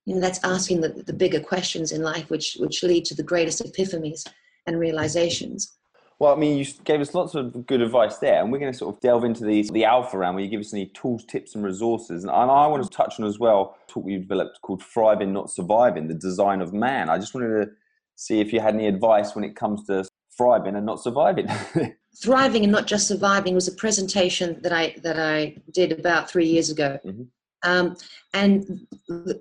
you 0.05 0.15
know, 0.15 0.21
that's 0.21 0.43
asking 0.43 0.81
the, 0.81 0.89
the 0.89 1.13
bigger 1.13 1.39
questions 1.39 1.91
in 1.91 2.01
life, 2.01 2.31
which, 2.31 2.57
which 2.59 2.81
lead 2.81 3.05
to 3.05 3.15
the 3.15 3.23
greatest 3.23 3.63
epiphanies 3.63 4.27
and 4.65 4.79
realizations. 4.79 5.77
Well, 6.23 6.31
I 6.33 6.37
mean, 6.37 6.57
you 6.57 6.65
gave 6.85 7.01
us 7.01 7.13
lots 7.13 7.35
of 7.35 7.67
good 7.67 7.81
advice 7.81 8.19
there, 8.19 8.41
and 8.41 8.49
we're 8.49 8.57
going 8.57 8.71
to 8.71 8.77
sort 8.77 8.95
of 8.95 9.01
delve 9.01 9.25
into 9.25 9.43
the 9.43 9.69
the 9.73 9.83
alpha 9.83 10.17
round 10.17 10.35
where 10.35 10.43
you 10.45 10.49
give 10.49 10.61
us 10.61 10.73
any 10.73 10.85
tools, 10.85 11.25
tips, 11.25 11.53
and 11.53 11.65
resources. 11.65 12.23
And 12.23 12.31
I 12.31 12.65
want 12.67 12.81
to 12.81 12.89
touch 12.89 13.19
on 13.19 13.25
as 13.25 13.39
well 13.39 13.75
talk 13.89 14.05
we 14.05 14.17
developed 14.19 14.61
called 14.61 14.81
"Thriving, 14.81 15.33
Not 15.33 15.51
Surviving: 15.51 16.07
The 16.07 16.13
Design 16.13 16.61
of 16.61 16.71
Man." 16.71 17.09
I 17.09 17.17
just 17.17 17.35
wanted 17.35 17.65
to 17.65 17.71
see 18.15 18.39
if 18.39 18.53
you 18.53 18.61
had 18.61 18.73
any 18.73 18.87
advice 18.87 19.35
when 19.35 19.43
it 19.43 19.57
comes 19.57 19.83
to 19.87 20.05
thriving 20.37 20.77
and 20.77 20.85
not 20.85 21.01
surviving. 21.01 21.49
thriving 22.15 22.63
and 22.63 22.71
not 22.71 22.87
just 22.87 23.05
surviving 23.05 23.53
was 23.53 23.67
a 23.67 23.73
presentation 23.73 24.61
that 24.61 24.71
I 24.71 24.95
that 25.03 25.19
I 25.19 25.57
did 25.73 25.91
about 25.91 26.31
three 26.31 26.47
years 26.47 26.69
ago. 26.69 26.99
Mm-hmm. 27.05 27.23
Um, 27.63 27.95
and 28.33 28.85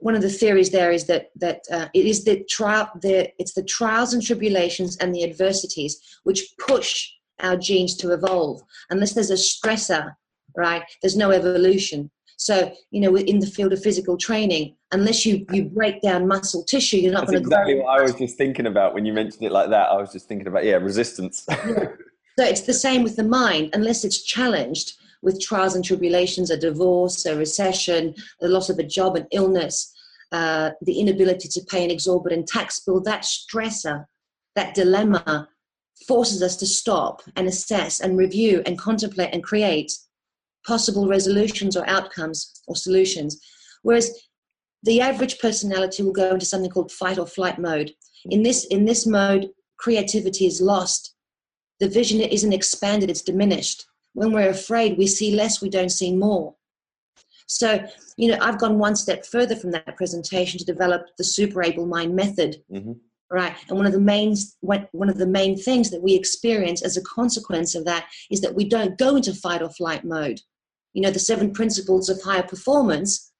one 0.00 0.14
of 0.14 0.23
the 0.23 0.31
theories 0.31 0.71
there 0.71 0.93
is 0.93 1.07
that 1.07 1.31
that 1.37 1.62
uh, 1.71 1.88
it 1.95 2.07
is 2.07 2.25
the 2.25 2.45
trial, 2.45 2.91
the 3.00 3.31
it's 3.38 3.55
the 3.55 3.64
trials 3.64 4.14
and 4.14 4.23
tribulations 4.23 4.97
and 4.99 5.14
the 5.14 5.25
adversities 5.25 6.00
which 6.25 6.54
push 6.58 7.11
our 7.41 7.56
genes 7.56 7.97
to 7.97 8.13
evolve. 8.13 8.63
Unless 8.91 9.15
there's 9.15 9.30
a 9.30 9.35
stressor, 9.35 10.15
right? 10.56 10.85
There's 11.00 11.17
no 11.17 11.30
evolution. 11.30 12.11
So 12.37 12.73
you 12.91 13.00
know, 13.00 13.17
in 13.17 13.39
the 13.39 13.47
field 13.47 13.73
of 13.73 13.82
physical 13.82 14.17
training, 14.17 14.76
unless 14.93 15.25
you 15.26 15.47
you 15.50 15.65
break 15.65 16.00
down 16.02 16.28
muscle 16.28 16.65
tissue, 16.65 16.99
you're 16.99 17.13
not 17.13 17.26
going 17.26 17.39
to. 17.39 17.41
Exactly 17.41 17.80
what 17.80 17.99
I 17.99 18.02
was 18.02 18.15
just 18.15 18.37
thinking 18.37 18.67
about 18.67 18.95
when 18.95 19.04
you 19.04 19.13
mentioned 19.13 19.45
it 19.45 19.52
like 19.52 19.71
that. 19.71 19.91
I 19.91 19.97
was 20.00 20.13
just 20.13 20.28
thinking 20.28 20.47
about 20.47 20.65
yeah, 20.65 20.76
resistance. 20.76 21.45
yeah. 21.49 21.87
So 22.39 22.45
it's 22.47 22.63
the 22.63 22.73
same 22.73 23.02
with 23.02 23.17
the 23.17 23.25
mind. 23.25 23.71
Unless 23.75 24.04
it's 24.04 24.23
challenged, 24.23 24.95
with 25.23 25.41
trials 25.41 25.75
and 25.75 25.85
tribulations, 25.85 26.50
a 26.50 26.56
divorce, 26.56 27.25
a 27.26 27.37
recession, 27.37 28.15
the 28.41 28.49
loss 28.49 28.69
of 28.69 28.78
a 28.78 28.82
job, 28.82 29.17
an 29.17 29.26
illness, 29.30 29.93
uh, 30.32 30.71
the 30.82 30.99
inability 30.99 31.49
to 31.49 31.65
pay 31.69 31.85
an 31.85 31.91
exorbitant 31.91 32.49
tax 32.49 32.80
bill, 32.80 33.00
that 33.00 33.23
stressor, 33.23 34.04
that 34.56 34.75
dilemma 34.75 35.49
forces 36.06 36.43
us 36.43 36.56
to 36.56 36.67
stop 36.67 37.23
and 37.37 37.47
assess 37.47 38.00
and 38.00 38.19
review 38.19 38.63
and 38.67 38.78
contemplate 38.78 39.30
and 39.32 39.45
create 39.45 39.93
possible 40.67 41.08
resolutions 41.08 41.76
or 41.76 41.89
outcomes 41.89 42.61
or 42.67 42.75
solutions. 42.75 43.41
Whereas 43.82 44.11
the 44.82 45.00
average 45.00 45.39
personality 45.39 46.02
will 46.02 46.13
go 46.13 46.32
into 46.32 46.47
something 46.47 46.71
called 46.71 46.91
fight 46.91 47.19
or 47.19 47.26
flight 47.26 47.58
mode. 47.58 47.93
In 48.25 48.43
this, 48.43 48.65
in 48.67 48.85
this 48.85 49.06
mode, 49.06 49.50
creativity 49.78 50.47
is 50.47 50.61
lost. 50.61 51.15
The 51.78 51.89
vision 51.89 52.21
isn't 52.21 52.52
expanded, 52.52 53.11
it's 53.11 53.23
diminished 53.23 53.85
when 54.15 54.33
we're 54.33 54.51
afraid, 54.51 54.99
we 54.99 55.07
see 55.07 55.35
less, 55.35 55.63
we 55.63 55.71
don't 55.71 55.91
see 55.91 56.15
more. 56.15 56.55
So, 57.47 57.85
you 58.17 58.31
know, 58.31 58.39
I've 58.41 58.59
gone 58.59 58.79
one 58.79 58.97
step 58.97 59.27
further 59.27 59.57
from 59.57 59.73
that 59.73 59.97
presentation 59.97 60.59
to 60.59 60.65
develop 60.65 61.07
the 61.19 61.25
super 61.25 61.63
able 61.63 61.87
mind 61.87 62.15
method. 62.15 62.63
Mm-hmm. 62.73 62.93
Right. 63.31 63.55
And 63.69 63.79
one 63.79 63.87
of 63.87 63.93
the 63.93 64.01
main 64.01 64.37
one 64.61 65.09
of 65.09 65.17
the 65.17 65.27
main 65.27 65.57
things 65.57 65.91
that 65.91 66.03
we 66.03 66.15
experience 66.15 66.83
as 66.83 66.99
a 66.99 67.03
consequence 67.03 67.75
of 67.75 67.87
that 67.87 68.07
is 68.31 68.43
that 68.43 68.55
we 68.55 68.69
don't 68.69 68.99
go 68.99 69.17
into 69.17 69.33
fight 69.33 69.63
or 69.63 69.71
flight 69.71 70.05
mode. 70.05 70.39
You 70.93 71.01
know, 71.01 71.11
the 71.11 71.19
seven 71.19 71.51
principles 71.51 72.11
of 72.11 72.21
higher 72.21 72.43
performance, 72.43 73.33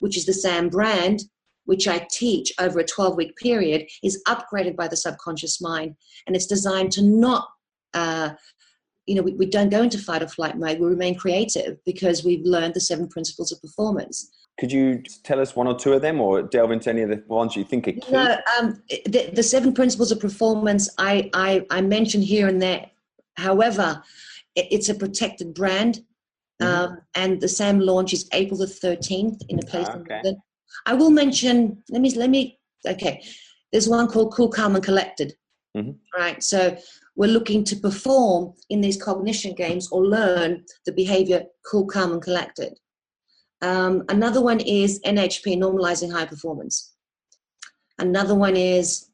which 0.00 0.18
is 0.18 0.26
the 0.26 0.34
SAM 0.34 0.68
brand, 0.68 1.20
which 1.64 1.88
I 1.88 2.06
teach 2.10 2.52
over 2.60 2.80
a 2.80 2.84
12 2.84 3.16
week 3.16 3.36
period, 3.36 3.86
is 4.02 4.22
upgraded 4.28 4.76
by 4.76 4.88
the 4.88 4.96
subconscious 4.96 5.58
mind. 5.60 5.96
And 6.26 6.36
it's 6.36 6.46
designed 6.46 6.92
to 6.92 7.02
not 7.02 7.48
uh, 7.94 8.30
you 9.10 9.16
know, 9.16 9.22
we, 9.22 9.32
we 9.32 9.46
don't 9.46 9.70
go 9.70 9.82
into 9.82 9.98
fight 9.98 10.22
or 10.22 10.28
flight 10.28 10.56
mode. 10.56 10.78
We 10.78 10.86
remain 10.86 11.16
creative 11.16 11.78
because 11.84 12.24
we've 12.24 12.44
learned 12.44 12.74
the 12.74 12.80
seven 12.80 13.08
principles 13.08 13.50
of 13.50 13.60
performance. 13.60 14.30
Could 14.60 14.70
you 14.70 15.02
tell 15.24 15.40
us 15.40 15.56
one 15.56 15.66
or 15.66 15.76
two 15.76 15.94
of 15.94 16.00
them, 16.00 16.20
or 16.20 16.42
delve 16.42 16.70
into 16.70 16.90
any 16.90 17.02
of 17.02 17.08
the 17.08 17.20
ones 17.26 17.56
you 17.56 17.64
think 17.64 17.88
are 17.88 17.92
key? 17.92 18.12
No, 18.12 18.38
um, 18.56 18.80
the, 18.88 19.30
the 19.32 19.42
seven 19.42 19.72
principles 19.72 20.12
of 20.12 20.20
performance 20.20 20.88
I, 20.96 21.28
I 21.34 21.66
I 21.70 21.80
mention 21.80 22.22
here 22.22 22.46
and 22.46 22.62
there. 22.62 22.86
However, 23.36 24.00
it, 24.54 24.68
it's 24.70 24.88
a 24.88 24.94
protected 24.94 25.54
brand, 25.54 26.04
mm-hmm. 26.62 26.92
um, 26.92 26.98
and 27.16 27.40
the 27.40 27.48
SAM 27.48 27.80
launch 27.80 28.12
is 28.12 28.28
April 28.32 28.58
the 28.58 28.68
thirteenth 28.68 29.42
in 29.48 29.58
a 29.58 29.62
place 29.62 29.88
okay. 29.88 29.98
in 29.98 30.06
London. 30.08 30.42
I 30.86 30.94
will 30.94 31.10
mention. 31.10 31.82
Let 31.88 32.00
me 32.00 32.10
let 32.14 32.30
me. 32.30 32.60
Okay, 32.86 33.24
there's 33.72 33.88
one 33.88 34.06
called 34.06 34.34
Cool, 34.34 34.50
Calm, 34.50 34.76
and 34.76 34.84
Collected. 34.84 35.34
Mm-hmm. 35.76 35.92
Right. 36.16 36.42
So 36.42 36.76
we're 37.20 37.26
looking 37.26 37.62
to 37.62 37.76
perform 37.76 38.54
in 38.70 38.80
these 38.80 38.96
cognition 38.96 39.54
games 39.54 39.92
or 39.92 40.06
learn 40.06 40.64
the 40.86 40.92
behavior 40.92 41.42
cool, 41.70 41.84
calm, 41.84 42.12
and 42.12 42.22
collected. 42.22 42.72
Um, 43.60 44.04
another 44.08 44.40
one 44.40 44.58
is 44.60 45.02
NHP, 45.04 45.58
normalizing 45.58 46.10
high 46.10 46.24
performance. 46.24 46.94
Another 47.98 48.34
one 48.34 48.56
is 48.56 49.10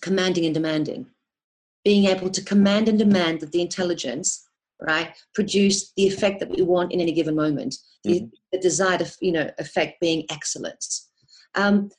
commanding 0.00 0.46
and 0.46 0.54
demanding, 0.54 1.04
being 1.84 2.06
able 2.06 2.30
to 2.30 2.42
command 2.42 2.88
and 2.88 2.98
demand 2.98 3.40
that 3.40 3.52
the 3.52 3.60
intelligence, 3.60 4.48
right, 4.80 5.14
produce 5.34 5.92
the 5.98 6.06
effect 6.06 6.40
that 6.40 6.48
we 6.48 6.62
want 6.62 6.92
in 6.92 7.00
any 7.02 7.12
given 7.12 7.36
moment, 7.36 7.74
mm-hmm. 8.06 8.12
the, 8.12 8.30
the, 8.52 8.58
desired, 8.58 9.06
you 9.20 9.32
know, 9.32 9.50
effect 9.58 10.00
being 10.00 10.24
excellence. 10.30 11.10
Um, 11.54 11.90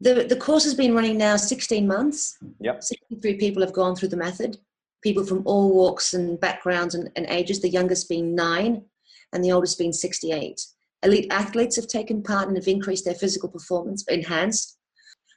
the, 0.00 0.24
the 0.24 0.36
course 0.36 0.64
has 0.64 0.74
been 0.74 0.94
running 0.94 1.18
now 1.18 1.36
16 1.36 1.86
months. 1.86 2.36
Yep. 2.60 2.82
63 2.82 3.34
people 3.36 3.62
have 3.62 3.72
gone 3.72 3.96
through 3.96 4.08
the 4.08 4.16
method, 4.16 4.58
people 5.02 5.24
from 5.24 5.42
all 5.44 5.72
walks 5.72 6.14
and 6.14 6.40
backgrounds 6.40 6.94
and, 6.94 7.10
and 7.16 7.26
ages, 7.26 7.60
the 7.60 7.68
youngest 7.68 8.08
being 8.08 8.34
nine 8.34 8.82
and 9.32 9.44
the 9.44 9.52
oldest 9.52 9.78
being 9.78 9.92
68. 9.92 10.60
Elite 11.02 11.26
athletes 11.30 11.76
have 11.76 11.86
taken 11.86 12.22
part 12.22 12.48
and 12.48 12.56
have 12.56 12.68
increased 12.68 13.04
their 13.04 13.14
physical 13.14 13.48
performance, 13.48 14.04
enhanced. 14.08 14.78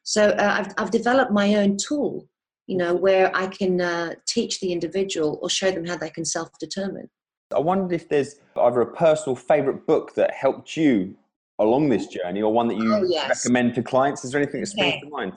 So 0.03 0.29
uh, 0.29 0.63
I've, 0.65 0.73
I've 0.77 0.91
developed 0.91 1.31
my 1.31 1.55
own 1.55 1.75
tool, 1.75 2.27
you 2.67 2.77
know, 2.77 2.95
where 2.95 3.35
I 3.35 3.47
can 3.47 3.81
uh, 3.81 4.13
teach 4.25 4.61
the 4.61 4.71
individual 4.71 5.39
or 5.41 5.49
show 5.49 5.69
them 5.71 5.85
how 5.85 5.97
they 5.97 6.09
can 6.09 6.23
self 6.23 6.49
determine. 6.59 7.09
I 7.53 7.59
wondered 7.59 7.93
if 7.93 8.07
there's 8.07 8.35
either 8.57 8.81
a 8.81 8.95
personal 8.95 9.35
favorite 9.35 9.85
book 9.85 10.15
that 10.15 10.33
helped 10.33 10.77
you 10.77 11.15
along 11.59 11.89
this 11.89 12.07
journey 12.07 12.41
or 12.41 12.53
one 12.53 12.67
that 12.67 12.77
you 12.77 12.93
oh, 12.93 13.03
yes. 13.03 13.29
recommend 13.29 13.75
to 13.75 13.83
clients? 13.83 14.23
Is 14.23 14.31
there 14.31 14.41
anything 14.41 14.61
that 14.61 14.67
springs 14.67 14.95
okay. 14.95 15.01
to 15.01 15.09
mind? 15.09 15.33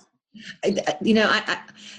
You 1.03 1.15
know, 1.15 1.27
I, 1.29 1.43
I, 1.47 1.59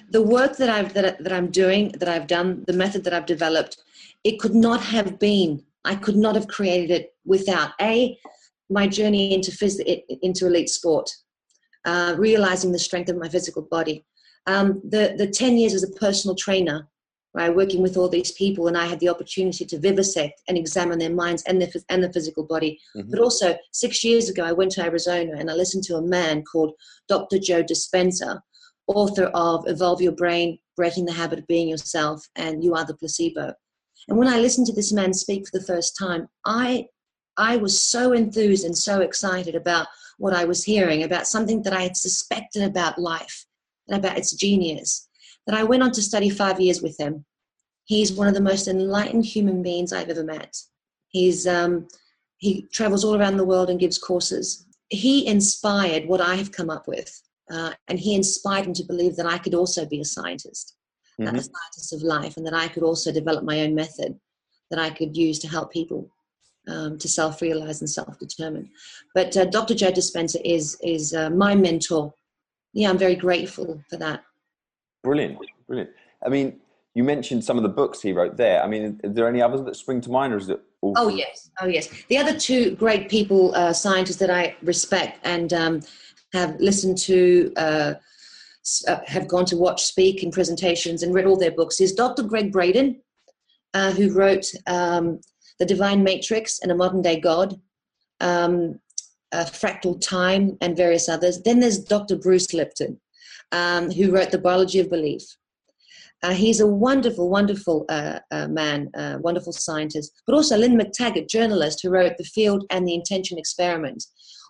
the 0.09 0.21
work 0.21 0.55
that 0.57 0.69
I've 0.69 0.93
that, 0.93 1.21
that 1.23 1.33
I'm 1.33 1.51
doing, 1.51 1.89
that 1.99 2.07
I've 2.07 2.27
done, 2.27 2.63
the 2.65 2.73
method 2.73 3.03
that 3.03 3.13
I've 3.13 3.25
developed, 3.25 3.77
it 4.23 4.39
could 4.39 4.55
not 4.55 4.81
have 4.81 5.19
been 5.19 5.63
I 5.85 5.95
could 5.95 6.15
not 6.15 6.35
have 6.35 6.47
created 6.47 6.91
it 6.91 7.15
without 7.25 7.71
a 7.81 8.17
my 8.69 8.87
journey 8.87 9.33
into 9.33 9.51
phys- 9.51 10.03
into 10.21 10.47
elite 10.47 10.69
sport, 10.69 11.09
uh, 11.85 12.15
realizing 12.17 12.71
the 12.71 12.79
strength 12.79 13.09
of 13.09 13.17
my 13.17 13.27
physical 13.27 13.63
body. 13.63 14.05
Um, 14.47 14.81
the 14.83 15.15
the 15.17 15.27
ten 15.27 15.57
years 15.57 15.73
as 15.73 15.83
a 15.83 15.91
personal 15.91 16.35
trainer, 16.35 16.87
right, 17.33 17.55
working 17.55 17.81
with 17.81 17.97
all 17.97 18.09
these 18.09 18.31
people, 18.33 18.67
and 18.67 18.77
I 18.77 18.85
had 18.85 18.99
the 18.99 19.09
opportunity 19.09 19.65
to 19.65 19.79
vivisect 19.79 20.41
and 20.47 20.57
examine 20.57 20.99
their 20.99 21.13
minds 21.13 21.43
and 21.43 21.61
their 21.61 21.69
and 21.89 22.03
the 22.03 22.11
physical 22.11 22.43
body. 22.43 22.79
Mm-hmm. 22.95 23.11
But 23.11 23.19
also 23.19 23.57
six 23.71 24.03
years 24.03 24.29
ago, 24.29 24.43
I 24.43 24.51
went 24.51 24.71
to 24.73 24.83
Arizona 24.83 25.33
and 25.37 25.49
I 25.49 25.53
listened 25.53 25.83
to 25.85 25.95
a 25.95 26.01
man 26.01 26.43
called 26.43 26.73
Dr. 27.07 27.39
Joe 27.39 27.63
Dispenza, 27.63 28.41
author 28.87 29.25
of 29.33 29.67
Evolve 29.67 30.01
Your 30.01 30.11
Brain, 30.11 30.57
Breaking 30.75 31.05
the 31.05 31.13
Habit 31.13 31.39
of 31.39 31.47
Being 31.47 31.69
Yourself, 31.69 32.27
and 32.35 32.63
You 32.63 32.75
Are 32.75 32.85
the 32.85 32.95
Placebo. 32.95 33.53
And 34.07 34.17
when 34.17 34.27
I 34.27 34.39
listened 34.39 34.67
to 34.67 34.73
this 34.73 34.91
man 34.91 35.13
speak 35.13 35.47
for 35.47 35.57
the 35.57 35.65
first 35.65 35.97
time, 35.97 36.27
I 36.45 36.87
I 37.37 37.57
was 37.57 37.81
so 37.81 38.11
enthused 38.11 38.65
and 38.65 38.77
so 38.77 38.99
excited 39.01 39.55
about 39.55 39.87
what 40.17 40.33
I 40.33 40.43
was 40.45 40.63
hearing, 40.63 41.03
about 41.03 41.27
something 41.27 41.63
that 41.63 41.73
I 41.73 41.81
had 41.81 41.97
suspected 41.97 42.63
about 42.63 42.99
life 42.99 43.45
and 43.87 43.97
about 43.97 44.17
its 44.17 44.33
genius, 44.33 45.07
that 45.47 45.57
I 45.57 45.63
went 45.63 45.83
on 45.83 45.91
to 45.91 46.01
study 46.01 46.29
five 46.29 46.59
years 46.59 46.81
with 46.81 46.99
him. 46.99 47.25
He's 47.85 48.13
one 48.13 48.27
of 48.27 48.33
the 48.33 48.41
most 48.41 48.67
enlightened 48.67 49.25
human 49.25 49.63
beings 49.63 49.91
I've 49.91 50.09
ever 50.09 50.23
met. 50.23 50.55
He's 51.09 51.47
um, 51.47 51.87
he 52.37 52.67
travels 52.71 53.03
all 53.03 53.15
around 53.15 53.37
the 53.37 53.45
world 53.45 53.69
and 53.69 53.79
gives 53.79 53.97
courses. 53.97 54.65
He 54.89 55.27
inspired 55.27 56.07
what 56.07 56.21
I 56.21 56.35
have 56.35 56.51
come 56.51 56.69
up 56.69 56.87
with, 56.87 57.21
uh, 57.51 57.73
and 57.87 57.99
he 57.99 58.15
inspired 58.15 58.67
me 58.67 58.73
to 58.73 58.83
believe 58.83 59.15
that 59.15 59.25
I 59.25 59.37
could 59.37 59.53
also 59.53 59.85
be 59.85 60.01
a 60.01 60.05
scientist, 60.05 60.75
mm-hmm. 61.19 61.35
a 61.35 61.41
scientist 61.41 61.93
of 61.93 62.01
life, 62.01 62.37
and 62.37 62.45
that 62.45 62.53
I 62.53 62.67
could 62.67 62.83
also 62.83 63.11
develop 63.11 63.43
my 63.43 63.61
own 63.61 63.75
method 63.75 64.19
that 64.69 64.79
I 64.79 64.89
could 64.89 65.17
use 65.17 65.37
to 65.39 65.47
help 65.47 65.71
people 65.71 66.09
um, 66.67 66.97
to 66.97 67.07
self-realize 67.07 67.81
and 67.81 67.89
self-determine. 67.89 68.69
But 69.13 69.35
uh, 69.35 69.45
Dr. 69.45 69.75
Joe 69.75 69.91
Dispenza 69.91 70.39
is 70.43 70.77
is 70.83 71.13
uh, 71.13 71.29
my 71.29 71.55
mentor. 71.55 72.13
Yeah, 72.73 72.89
I'm 72.89 72.97
very 72.97 73.15
grateful 73.15 73.83
for 73.89 73.97
that. 73.97 74.23
Brilliant, 75.03 75.39
brilliant. 75.67 75.89
I 76.23 76.29
mean, 76.29 76.59
you 76.93 77.03
mentioned 77.03 77.43
some 77.43 77.57
of 77.57 77.63
the 77.63 77.69
books 77.69 78.01
he 78.01 78.11
wrote 78.11 78.37
there. 78.37 78.61
I 78.61 78.67
mean, 78.67 78.99
are 79.03 79.09
there 79.09 79.27
any 79.27 79.41
others 79.41 79.63
that 79.63 79.75
spring 79.75 80.01
to 80.01 80.09
mind, 80.11 80.33
or 80.33 80.37
is 80.37 80.49
it? 80.49 80.61
All- 80.81 80.93
oh 80.97 81.09
yes, 81.09 81.49
oh 81.61 81.67
yes. 81.67 81.89
The 82.09 82.17
other 82.17 82.37
two 82.37 82.75
great 82.75 83.09
people, 83.09 83.55
uh, 83.55 83.73
scientists 83.73 84.17
that 84.17 84.29
I 84.29 84.55
respect 84.61 85.19
and 85.23 85.53
um, 85.53 85.81
have 86.33 86.59
listened 86.59 86.97
to. 86.99 87.53
Uh, 87.55 87.93
uh, 88.87 88.99
have 89.07 89.27
gone 89.27 89.43
to 89.43 89.57
watch 89.57 89.83
speak 89.83 90.21
in 90.21 90.29
presentations 90.29 91.01
and 91.01 91.15
read 91.15 91.25
all 91.25 91.35
their 91.35 91.49
books 91.49 91.81
is 91.81 91.93
Dr. 91.93 92.21
Gregg 92.21 92.51
Braden, 92.51 93.01
uh, 93.73 93.91
who 93.91 94.13
wrote 94.13 94.45
um, 94.67 95.19
the 95.57 95.65
Divine 95.65 96.03
Matrix 96.03 96.59
and 96.61 96.71
a 96.71 96.75
Modern 96.75 97.01
Day 97.01 97.19
God, 97.19 97.59
um, 98.19 98.79
Fractal 99.33 99.99
Time, 99.99 100.59
and 100.61 100.77
various 100.77 101.09
others. 101.09 101.41
Then 101.41 101.59
there's 101.59 101.79
Dr. 101.79 102.15
Bruce 102.15 102.53
Lipton, 102.53 103.01
um, 103.51 103.91
who 103.91 104.11
wrote 104.11 104.31
The 104.31 104.37
Biology 104.37 104.79
of 104.79 104.89
Belief. 104.89 105.23
Uh, 106.23 106.33
he's 106.33 106.59
a 106.59 106.67
wonderful, 106.67 107.29
wonderful 107.29 107.85
uh, 107.89 108.19
uh, 108.29 108.47
man, 108.47 108.89
uh, 108.95 109.17
wonderful 109.21 109.51
scientist, 109.51 110.11
but 110.27 110.35
also 110.35 110.55
Lynne 110.55 110.79
McTaggart, 110.79 111.27
journalist, 111.27 111.79
who 111.81 111.89
wrote 111.89 112.17
The 112.17 112.23
Field 112.23 112.63
and 112.69 112.87
the 112.87 112.93
Intention 112.93 113.39
Experiment. 113.39 114.03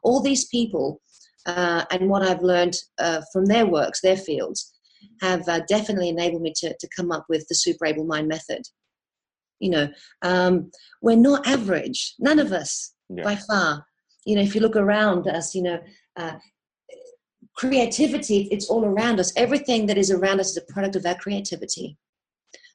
All 0.03 0.21
these 0.21 0.45
people, 0.49 1.01
uh, 1.45 1.85
and 1.91 2.09
what 2.09 2.23
I've 2.23 2.41
learned 2.41 2.75
uh, 2.99 3.21
from 3.31 3.45
their 3.45 3.65
works, 3.65 4.01
their 4.01 4.17
fields, 4.17 4.73
have 5.21 5.45
definitely 5.67 6.09
enabled 6.09 6.41
me 6.41 6.53
to, 6.57 6.75
to 6.77 6.89
come 6.95 7.11
up 7.11 7.25
with 7.29 7.47
the 7.47 7.55
Super 7.55 7.85
Able 7.85 8.05
Mind 8.05 8.27
method. 8.27 8.63
You 9.59 9.69
know, 9.69 9.89
um, 10.23 10.71
we're 11.01 11.15
not 11.15 11.47
average, 11.47 12.15
none 12.19 12.39
of 12.39 12.51
us 12.51 12.93
yeah. 13.09 13.23
by 13.23 13.35
far. 13.35 13.85
You 14.25 14.35
know, 14.35 14.41
if 14.41 14.55
you 14.55 14.61
look 14.61 14.75
around 14.75 15.27
us, 15.27 15.55
you 15.55 15.63
know, 15.63 15.79
uh, 16.17 16.33
creativity, 17.55 18.47
it's 18.51 18.69
all 18.69 18.85
around 18.85 19.19
us. 19.19 19.33
Everything 19.35 19.85
that 19.87 19.97
is 19.97 20.11
around 20.11 20.39
us 20.39 20.51
is 20.51 20.57
a 20.57 20.73
product 20.73 20.95
of 20.95 21.05
our 21.05 21.15
creativity. 21.15 21.97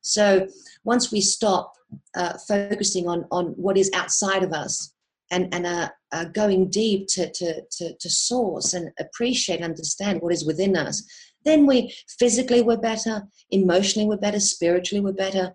So 0.03 0.47
once 0.85 1.11
we 1.11 1.21
stop 1.21 1.75
uh, 2.15 2.35
focusing 2.47 3.09
on, 3.09 3.27
on 3.31 3.47
what 3.57 3.77
is 3.77 3.91
outside 3.95 4.43
of 4.43 4.53
us 4.53 4.93
and, 5.31 5.53
and 5.53 5.67
uh, 5.67 6.25
going 6.33 6.71
deep 6.71 7.09
to, 7.09 7.31
to, 7.33 7.63
to, 7.73 7.95
to 7.97 8.11
source 8.11 8.75
and 8.75 8.91
appreciate, 9.01 9.57
and 9.57 9.65
understand 9.65 10.21
what 10.21 10.33
is 10.33 10.45
within 10.45 10.77
us, 10.77 11.03
then 11.45 11.67
we 11.67 11.95
physically 12.19 12.63
we're 12.63 12.77
better, 12.77 13.23
emotionally 13.51 14.09
we're 14.09 14.17
better, 14.17 14.41
spiritually 14.41 15.01
we're 15.01 15.13
better, 15.13 15.55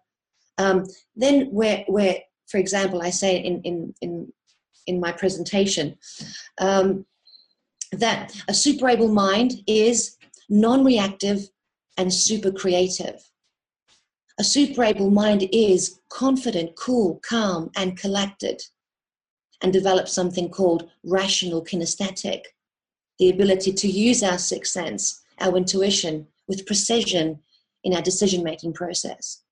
um, 0.57 0.85
then 1.15 1.49
we're, 1.51 1.83
for 2.49 2.57
example, 2.57 3.01
I 3.01 3.09
say 3.09 3.37
in, 3.37 3.61
in, 3.61 3.93
in, 4.01 4.33
in 4.87 4.99
my 4.99 5.11
presentation 5.11 5.97
um, 6.59 7.05
that 7.91 8.35
a 8.47 8.53
super 8.53 8.87
able 8.89 9.09
mind 9.09 9.63
is 9.67 10.17
non-reactive 10.49 11.49
and 11.97 12.13
super 12.13 12.51
creative. 12.51 13.21
A 14.39 14.43
super 14.43 14.83
able 14.83 15.09
mind 15.09 15.47
is 15.51 15.99
confident, 16.09 16.75
cool, 16.75 17.19
calm, 17.21 17.69
and 17.75 17.97
collected, 17.97 18.61
and 19.61 19.71
develops 19.71 20.13
something 20.13 20.49
called 20.49 20.89
rational 21.03 21.63
kinesthetic, 21.63 22.43
the 23.19 23.29
ability 23.29 23.73
to 23.73 23.87
use 23.87 24.23
our 24.23 24.37
sixth 24.37 24.71
sense, 24.71 25.21
our 25.39 25.55
intuition, 25.57 26.27
with 26.47 26.65
precision 26.65 27.39
in 27.83 27.93
our 27.93 28.01
decision 28.01 28.43
making 28.43 28.73
process. 28.73 29.43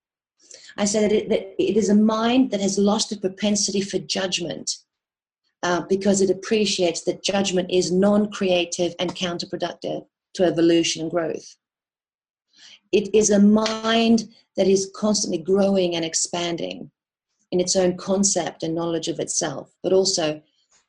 I 0.78 0.86
said 0.86 1.04
that 1.04 1.16
it, 1.16 1.30
that 1.30 1.62
it 1.62 1.78
is 1.78 1.90
a 1.90 1.96
mind 1.96 2.52
that 2.52 2.62
has 2.62 2.78
lost 2.78 3.10
the 3.10 3.18
propensity 3.18 3.82
for 3.82 4.00
judgment 4.00 4.78
uh, 5.64 5.82
because 5.90 6.22
it 6.22 6.30
appreciates 6.30 7.04
that 7.04 7.24
judgment 7.24 7.70
is 7.72 7.92
non 7.92 8.32
creative 8.32 8.94
and 9.00 9.16
counterproductive 9.16 10.06
to 10.34 10.44
evolution 10.44 11.02
and 11.04 11.12
growth. 11.12 11.56
It 12.92 13.14
is 13.14 13.30
a 13.30 13.40
mind 13.40 14.30
that 14.58 14.68
is 14.68 14.92
constantly 14.96 15.38
growing 15.38 15.96
and 15.96 16.04
expanding 16.04 16.90
in 17.52 17.60
its 17.60 17.76
own 17.76 17.98
concept 17.98 18.64
and 18.64 18.76
knowledge 18.76 19.08
of 19.08 19.20
itself, 19.20 19.74
but 19.84 19.94
also 19.94 20.42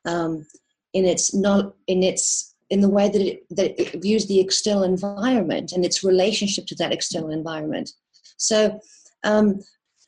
um, 0.05 0.45
in 0.93 1.05
its 1.05 1.33
not 1.33 1.73
in 1.87 2.03
its 2.03 2.55
in 2.69 2.81
the 2.81 2.89
way 2.89 3.09
that 3.09 3.21
it, 3.21 3.43
that 3.49 3.79
it 3.79 4.01
views 4.01 4.27
the 4.27 4.39
external 4.39 4.83
environment 4.83 5.73
and 5.73 5.83
its 5.83 6.03
relationship 6.03 6.65
to 6.67 6.75
that 6.75 6.93
external 6.93 7.31
environment. 7.31 7.91
So 8.37 8.79
um, 9.23 9.59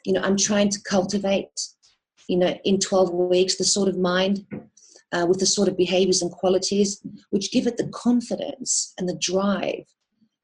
you 0.05 0.13
know, 0.13 0.21
I'm 0.21 0.37
trying 0.37 0.69
to 0.69 0.81
cultivate, 0.81 1.67
you 2.27 2.37
know, 2.37 2.57
in 2.63 2.79
12 2.79 3.11
weeks, 3.13 3.55
the 3.55 3.63
sort 3.63 3.89
of 3.89 3.97
mind 3.97 4.45
uh, 5.11 5.25
with 5.27 5.39
the 5.39 5.45
sort 5.45 5.67
of 5.67 5.77
behaviors 5.77 6.21
and 6.21 6.31
qualities 6.31 7.01
which 7.29 7.51
give 7.51 7.67
it 7.67 7.77
the 7.77 7.89
confidence 7.89 8.93
and 8.97 9.07
the 9.07 9.17
drive, 9.21 9.85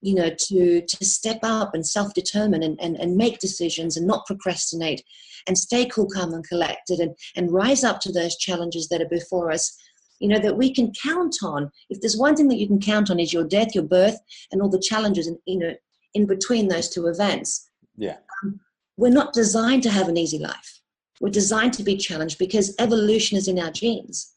you 0.02 0.13
know, 0.13 0.30
to, 0.30 0.82
to 0.82 1.06
step 1.06 1.39
up 1.44 1.74
and 1.74 1.86
self-determine 1.86 2.63
and, 2.63 2.80
and, 2.80 2.96
and 2.98 3.18
make 3.18 3.39
decisions 3.39 3.98
and 3.98 4.06
not 4.06 4.26
procrastinate 4.26 5.04
and 5.48 5.58
stay 5.58 5.86
cool, 5.86 6.08
calm 6.08 6.34
and 6.34 6.48
collected 6.48 7.00
and, 7.00 7.15
and 7.36 7.52
rise 7.52 7.84
up 7.84 8.00
to 8.02 8.12
those 8.12 8.38
challenges 8.38 8.88
that 8.89 9.02
are 9.02 9.10
before 9.10 9.52
us 9.52 9.76
you 10.20 10.28
know 10.28 10.39
that 10.39 10.58
we 10.58 10.74
can 10.74 10.92
count 11.02 11.38
on. 11.44 11.72
If 11.89 12.02
there's 12.02 12.18
one 12.18 12.36
thing 12.36 12.50
that 12.50 12.58
you 12.58 12.68
can 12.68 12.82
count 12.82 13.10
on 13.10 13.22
is 13.22 13.32
your 13.32 13.46
death 13.46 13.74
your 13.74 13.86
birth 13.86 14.18
and 14.52 14.62
all 14.62 14.70
the 14.70 14.78
challenges 14.80 15.28
and 15.28 15.38
you 15.46 15.58
know 15.58 15.74
in 16.13 16.26
between 16.26 16.68
those 16.68 16.89
two 16.89 17.08
events. 17.08 17.70
Yeah. 17.98 18.18
Um, 18.44 18.60
we're 18.98 19.10
not 19.10 19.34
designed 19.34 19.84
to 19.84 19.89
have 19.89 20.10
an 20.10 20.18
easy 20.18 20.39
life. 20.39 20.79
We're 21.19 21.29
designed 21.29 21.73
to 21.73 21.84
be 21.84 21.97
challenged 21.97 22.39
because 22.39 22.75
evolution 22.79 23.38
is 23.38 23.47
in 23.47 23.60
our 23.60 23.71
genes. 23.71 24.32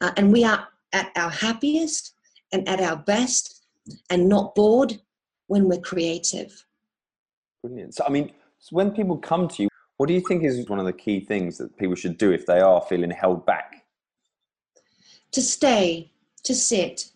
Uh, 0.00 0.12
and 0.16 0.32
we 0.32 0.44
are 0.44 0.68
at 0.92 1.10
our 1.16 1.30
happiest 1.30 2.14
and 2.52 2.66
at 2.68 2.80
our 2.80 2.96
best 2.96 3.64
and 4.10 4.28
not 4.28 4.54
bored 4.54 5.00
when 5.48 5.68
we're 5.68 5.80
creative. 5.80 6.64
Brilliant. 7.62 7.94
So, 7.94 8.04
I 8.06 8.10
mean, 8.10 8.32
when 8.70 8.90
people 8.90 9.16
come 9.16 9.48
to 9.48 9.64
you, 9.64 9.68
what 9.96 10.06
do 10.06 10.14
you 10.14 10.20
think 10.20 10.44
is 10.44 10.68
one 10.68 10.78
of 10.78 10.86
the 10.86 10.92
key 10.92 11.20
things 11.20 11.58
that 11.58 11.76
people 11.76 11.94
should 11.94 12.18
do 12.18 12.32
if 12.32 12.46
they 12.46 12.60
are 12.60 12.80
feeling 12.80 13.10
held 13.10 13.46
back? 13.46 13.84
To 15.32 15.42
stay, 15.42 16.10
to 16.44 16.54
sit, 16.54 17.10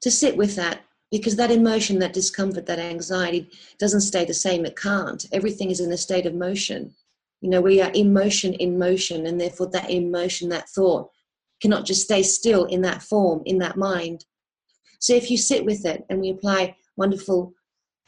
to 0.00 0.10
sit 0.10 0.36
with 0.36 0.56
that 0.56 0.80
because 1.10 1.36
that 1.36 1.50
emotion, 1.50 1.98
that 2.00 2.12
discomfort, 2.12 2.66
that 2.66 2.78
anxiety 2.78 3.50
doesn't 3.78 4.02
stay 4.02 4.24
the 4.24 4.34
same. 4.34 4.64
It 4.66 4.76
can't. 4.76 5.26
Everything 5.32 5.70
is 5.70 5.80
in 5.80 5.90
a 5.92 5.96
state 5.96 6.26
of 6.26 6.34
motion. 6.34 6.94
You 7.40 7.50
know, 7.50 7.60
we 7.60 7.80
are 7.80 7.92
emotion 7.94 8.54
in 8.54 8.78
motion, 8.78 9.26
and 9.26 9.40
therefore 9.40 9.68
that 9.70 9.90
emotion, 9.90 10.48
that 10.50 10.68
thought 10.68 11.10
cannot 11.60 11.86
just 11.86 12.02
stay 12.02 12.22
still 12.22 12.64
in 12.64 12.82
that 12.82 13.02
form, 13.02 13.42
in 13.46 13.58
that 13.58 13.76
mind. 13.76 14.24
So 15.00 15.14
if 15.14 15.30
you 15.30 15.36
sit 15.36 15.64
with 15.64 15.84
it 15.84 16.04
and 16.08 16.20
we 16.20 16.30
apply 16.30 16.76
wonderful 16.96 17.52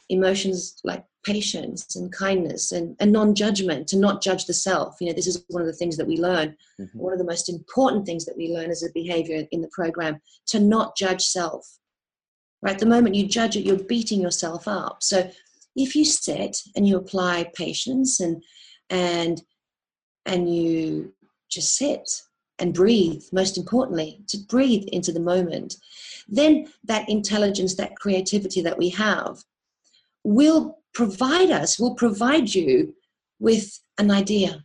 emotions 0.09 0.79
like 0.83 1.05
patience 1.23 1.95
and 1.95 2.11
kindness 2.11 2.71
and, 2.71 2.95
and 2.99 3.11
non-judgment 3.11 3.87
to 3.87 3.97
not 3.97 4.23
judge 4.23 4.45
the 4.45 4.53
self 4.53 4.97
you 4.99 5.07
know 5.07 5.13
this 5.13 5.27
is 5.27 5.45
one 5.49 5.61
of 5.61 5.67
the 5.67 5.73
things 5.73 5.95
that 5.95 6.07
we 6.07 6.17
learn 6.17 6.49
mm-hmm. 6.79 6.97
one 6.97 7.13
of 7.13 7.19
the 7.19 7.25
most 7.25 7.47
important 7.47 8.05
things 8.05 8.25
that 8.25 8.35
we 8.35 8.51
learn 8.51 8.71
as 8.71 8.81
a 8.83 8.91
behavior 8.93 9.47
in 9.51 9.61
the 9.61 9.69
program 9.71 10.19
to 10.47 10.59
not 10.59 10.97
judge 10.97 11.21
self 11.21 11.77
right? 12.61 12.77
The 12.77 12.85
moment 12.85 13.15
you 13.15 13.27
judge 13.27 13.55
it, 13.55 13.65
you're 13.65 13.77
beating 13.77 14.21
yourself 14.21 14.67
up. 14.67 15.01
So 15.01 15.29
if 15.75 15.95
you 15.95 16.05
sit 16.05 16.61
and 16.75 16.87
you 16.87 16.97
apply 16.97 17.51
patience 17.55 18.19
and 18.19 18.43
and 18.91 19.41
and 20.27 20.53
you 20.53 21.11
just 21.49 21.75
sit 21.75 22.21
and 22.59 22.75
breathe, 22.75 23.23
most 23.31 23.57
importantly, 23.57 24.21
to 24.27 24.37
breathe 24.37 24.87
into 24.91 25.11
the 25.11 25.19
moment, 25.19 25.77
then 26.27 26.67
that 26.83 27.09
intelligence, 27.09 27.75
that 27.75 27.95
creativity 27.95 28.61
that 28.61 28.77
we 28.77 28.89
have 28.89 29.39
will 30.23 30.77
provide 30.93 31.49
us, 31.49 31.79
will 31.79 31.95
provide 31.95 32.53
you 32.53 32.93
with 33.39 33.79
an 33.97 34.11
idea, 34.11 34.63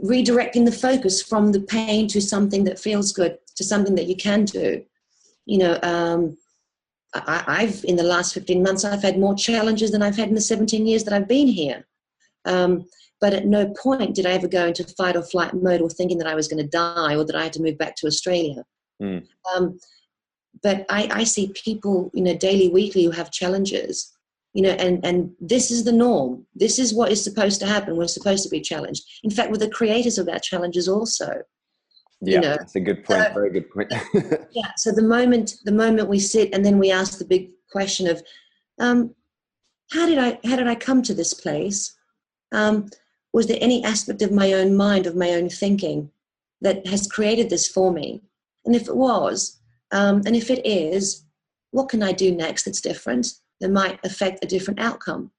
redirecting 0.00 0.64
the 0.64 0.72
focus 0.72 1.20
from 1.20 1.50
the 1.50 1.60
pain 1.60 2.06
to 2.06 2.20
something 2.20 2.62
that 2.64 2.78
feels 2.78 3.12
good, 3.12 3.36
to 3.56 3.64
something 3.64 3.96
that 3.96 4.06
you 4.06 4.16
can 4.16 4.44
do. 4.44 4.84
You 5.44 5.58
know, 5.58 5.78
um, 5.82 6.38
I, 7.14 7.64
have 7.64 7.84
in 7.84 7.96
the 7.96 8.04
last 8.04 8.32
15 8.32 8.62
months, 8.62 8.84
I've 8.84 9.02
had 9.02 9.18
more 9.18 9.34
challenges 9.34 9.90
than 9.90 10.02
I've 10.02 10.16
had 10.16 10.28
in 10.28 10.36
the 10.36 10.40
17 10.40 10.86
years 10.86 11.02
that 11.04 11.12
I've 11.12 11.28
been 11.28 11.48
here. 11.48 11.84
Um, 12.44 12.86
but 13.22 13.32
at 13.32 13.46
no 13.46 13.72
point 13.80 14.16
did 14.16 14.26
I 14.26 14.32
ever 14.32 14.48
go 14.48 14.66
into 14.66 14.82
fight 14.82 15.14
or 15.14 15.22
flight 15.22 15.54
mode 15.54 15.80
or 15.80 15.88
thinking 15.88 16.18
that 16.18 16.26
I 16.26 16.34
was 16.34 16.48
going 16.48 16.60
to 16.60 16.68
die 16.68 17.14
or 17.14 17.24
that 17.24 17.36
I 17.36 17.44
had 17.44 17.52
to 17.52 17.62
move 17.62 17.78
back 17.78 17.94
to 17.96 18.08
Australia. 18.08 18.64
Mm. 19.00 19.24
Um, 19.54 19.78
but 20.60 20.84
I, 20.90 21.08
I 21.10 21.24
see 21.24 21.52
people, 21.54 22.10
you 22.14 22.22
know, 22.22 22.36
daily, 22.36 22.68
weekly 22.68 23.04
who 23.04 23.12
have 23.12 23.30
challenges, 23.30 24.12
you 24.54 24.62
know, 24.62 24.70
and, 24.70 25.06
and 25.06 25.30
this 25.40 25.70
is 25.70 25.84
the 25.84 25.92
norm. 25.92 26.44
This 26.56 26.80
is 26.80 26.92
what 26.92 27.12
is 27.12 27.22
supposed 27.22 27.60
to 27.60 27.66
happen. 27.66 27.96
We're 27.96 28.08
supposed 28.08 28.42
to 28.42 28.50
be 28.50 28.60
challenged. 28.60 29.04
In 29.22 29.30
fact, 29.30 29.52
we're 29.52 29.58
the 29.58 29.70
creators 29.70 30.18
of 30.18 30.26
that 30.26 30.42
challenges 30.42 30.88
also. 30.88 31.42
Yeah, 32.22 32.34
you 32.34 32.40
know? 32.40 32.56
that's 32.56 32.74
a 32.74 32.80
good 32.80 33.04
point. 33.04 33.22
So, 33.22 33.34
Very 33.34 33.50
good 33.50 33.70
point. 33.70 33.92
yeah. 34.50 34.70
So 34.76 34.90
the 34.90 35.02
moment 35.02 35.56
the 35.64 35.72
moment 35.72 36.08
we 36.08 36.18
sit 36.18 36.52
and 36.52 36.64
then 36.64 36.78
we 36.78 36.90
ask 36.90 37.18
the 37.18 37.24
big 37.24 37.50
question 37.70 38.08
of, 38.08 38.22
um, 38.78 39.14
how 39.92 40.06
did 40.06 40.18
I 40.18 40.38
how 40.44 40.56
did 40.56 40.68
I 40.68 40.74
come 40.74 41.02
to 41.02 41.14
this 41.14 41.34
place? 41.34 41.96
Um, 42.52 42.88
was 43.32 43.46
there 43.46 43.58
any 43.60 43.82
aspect 43.84 44.22
of 44.22 44.32
my 44.32 44.52
own 44.52 44.76
mind, 44.76 45.06
of 45.06 45.16
my 45.16 45.30
own 45.30 45.48
thinking, 45.48 46.10
that 46.60 46.86
has 46.86 47.06
created 47.06 47.50
this 47.50 47.68
for 47.68 47.92
me? 47.92 48.22
And 48.64 48.76
if 48.76 48.88
it 48.88 48.96
was, 48.96 49.60
um, 49.90 50.22
and 50.26 50.36
if 50.36 50.50
it 50.50 50.64
is, 50.66 51.24
what 51.70 51.88
can 51.88 52.02
I 52.02 52.12
do 52.12 52.30
next 52.30 52.64
that's 52.64 52.80
different 52.80 53.32
that 53.60 53.70
might 53.70 53.98
affect 54.04 54.44
a 54.44 54.48
different 54.48 54.80
outcome? 54.80 55.30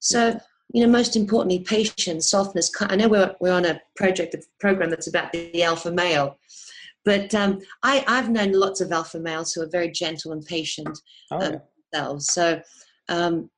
So, 0.00 0.38
you 0.72 0.84
know, 0.84 0.90
most 0.90 1.16
importantly, 1.16 1.60
patience, 1.60 2.30
softness. 2.30 2.70
I 2.80 2.96
know 2.96 3.08
we're, 3.08 3.34
we're 3.40 3.52
on 3.52 3.66
a 3.66 3.80
project, 3.96 4.34
a 4.34 4.42
program 4.58 4.90
that's 4.90 5.08
about 5.08 5.32
the 5.32 5.62
alpha 5.62 5.90
male, 5.90 6.38
but 7.04 7.34
um, 7.34 7.60
I, 7.82 8.04
I've 8.06 8.30
known 8.30 8.52
lots 8.52 8.80
of 8.80 8.92
alpha 8.92 9.18
males 9.18 9.52
who 9.52 9.62
are 9.62 9.68
very 9.68 9.90
gentle 9.90 10.32
and 10.32 10.44
patient 10.44 10.98
oh, 11.30 11.36
um, 11.36 11.42
yeah. 11.42 11.58
themselves. 11.92 12.32
So, 12.32 12.60
um, 13.08 13.50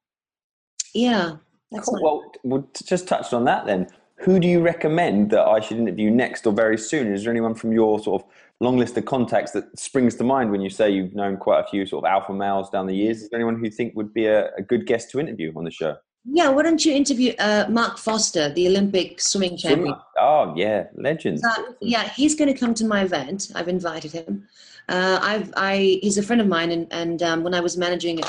yeah, 0.95 1.37
Cool. 1.81 2.03
Well, 2.03 2.33
well, 2.43 2.69
just 2.85 3.09
touched 3.09 3.33
on 3.33 3.45
that 3.45 3.67
then. 3.67 3.89
Who 4.17 4.39
do 4.39 4.47
you 4.47 4.61
recommend 4.61 5.31
that 5.31 5.43
I 5.43 5.61
should 5.61 5.79
interview 5.79 6.11
next 6.11 6.47
or 6.47 6.53
very 6.53 6.79
soon? 6.79 7.13
Is 7.13 7.25
there 7.25 7.33
anyone 7.33 7.55
from 7.55 7.73
your 7.73 7.99
sort 7.99 8.23
of 8.23 8.29
long 8.61 8.79
list 8.79 8.97
of 8.97 9.05
contacts 9.05 9.51
that 9.53 9.77
springs 9.77 10.15
to 10.17 10.25
mind 10.25 10.51
when 10.51 10.61
you 10.61 10.71
say 10.71 10.91
you've 10.91 11.15
known 11.15 11.37
quite 11.37 11.61
a 11.61 11.67
few 11.67 11.85
sort 11.85 12.05
of 12.05 12.11
alpha 12.11 12.33
males 12.33 12.71
down 12.71 12.87
the 12.87 12.95
years? 12.95 13.23
Is 13.23 13.31
there 13.31 13.39
anyone 13.39 13.57
who 13.57 13.65
you 13.65 13.71
think 13.71 13.97
would 13.97 14.15
be 14.15 14.27
a, 14.27 14.55
a 14.55 14.63
good 14.63 14.87
guest 14.87 15.11
to 15.11 15.21
interview 15.21 15.53
on 15.57 15.65
the 15.65 15.71
show? 15.71 15.97
Yeah, 16.25 16.51
why 16.51 16.63
don't 16.63 16.85
you 16.85 16.95
interview 16.95 17.35
uh, 17.41 17.67
Mark 17.69 17.99
Foster, 17.99 18.49
the 18.49 18.69
Olympic 18.69 19.21
swimming 19.21 19.57
champion? 19.57 19.95
Oh 20.21 20.55
yeah, 20.57 20.85
legend. 20.95 21.41
Uh, 21.45 21.73
yeah, 21.81 22.09
he's 22.11 22.37
going 22.37 22.53
to 22.53 22.59
come 22.59 22.75
to 22.75 22.85
my 22.85 23.03
event. 23.03 23.51
I've 23.57 23.67
invited 23.67 24.13
him. 24.13 24.47
Uh, 24.89 25.19
I've, 25.21 25.53
I, 25.57 25.99
he's 26.01 26.19
a 26.19 26.23
friend 26.23 26.41
of 26.41 26.47
mine, 26.47 26.71
and, 26.71 26.87
and 26.93 27.23
um, 27.25 27.43
when 27.43 27.55
I 27.55 27.61
was 27.61 27.77
managing 27.77 28.21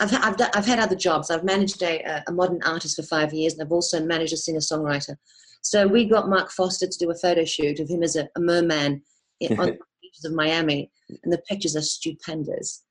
I've, 0.00 0.12
I've, 0.14 0.50
I've 0.54 0.66
had 0.66 0.78
other 0.78 0.96
jobs. 0.96 1.30
I've 1.30 1.44
managed 1.44 1.82
a, 1.82 2.22
a 2.26 2.32
modern 2.32 2.60
artist 2.64 2.96
for 2.96 3.02
five 3.02 3.32
years, 3.32 3.54
and 3.54 3.62
I've 3.62 3.72
also 3.72 4.04
managed 4.04 4.32
a 4.32 4.36
singer 4.36 4.60
songwriter. 4.60 5.16
So 5.62 5.86
we 5.86 6.04
got 6.04 6.28
Mark 6.28 6.50
Foster 6.50 6.86
to 6.86 6.98
do 6.98 7.10
a 7.10 7.14
photo 7.14 7.44
shoot 7.44 7.80
of 7.80 7.88
him 7.88 8.02
as 8.02 8.16
a, 8.16 8.28
a 8.36 8.40
merman 8.40 9.02
in, 9.40 9.58
on 9.58 9.66
the 9.66 9.78
beaches 10.02 10.24
of 10.24 10.32
Miami, 10.32 10.90
and 11.22 11.32
the 11.32 11.42
pictures 11.48 11.76
are 11.76 11.82
stupendous. 11.82 12.82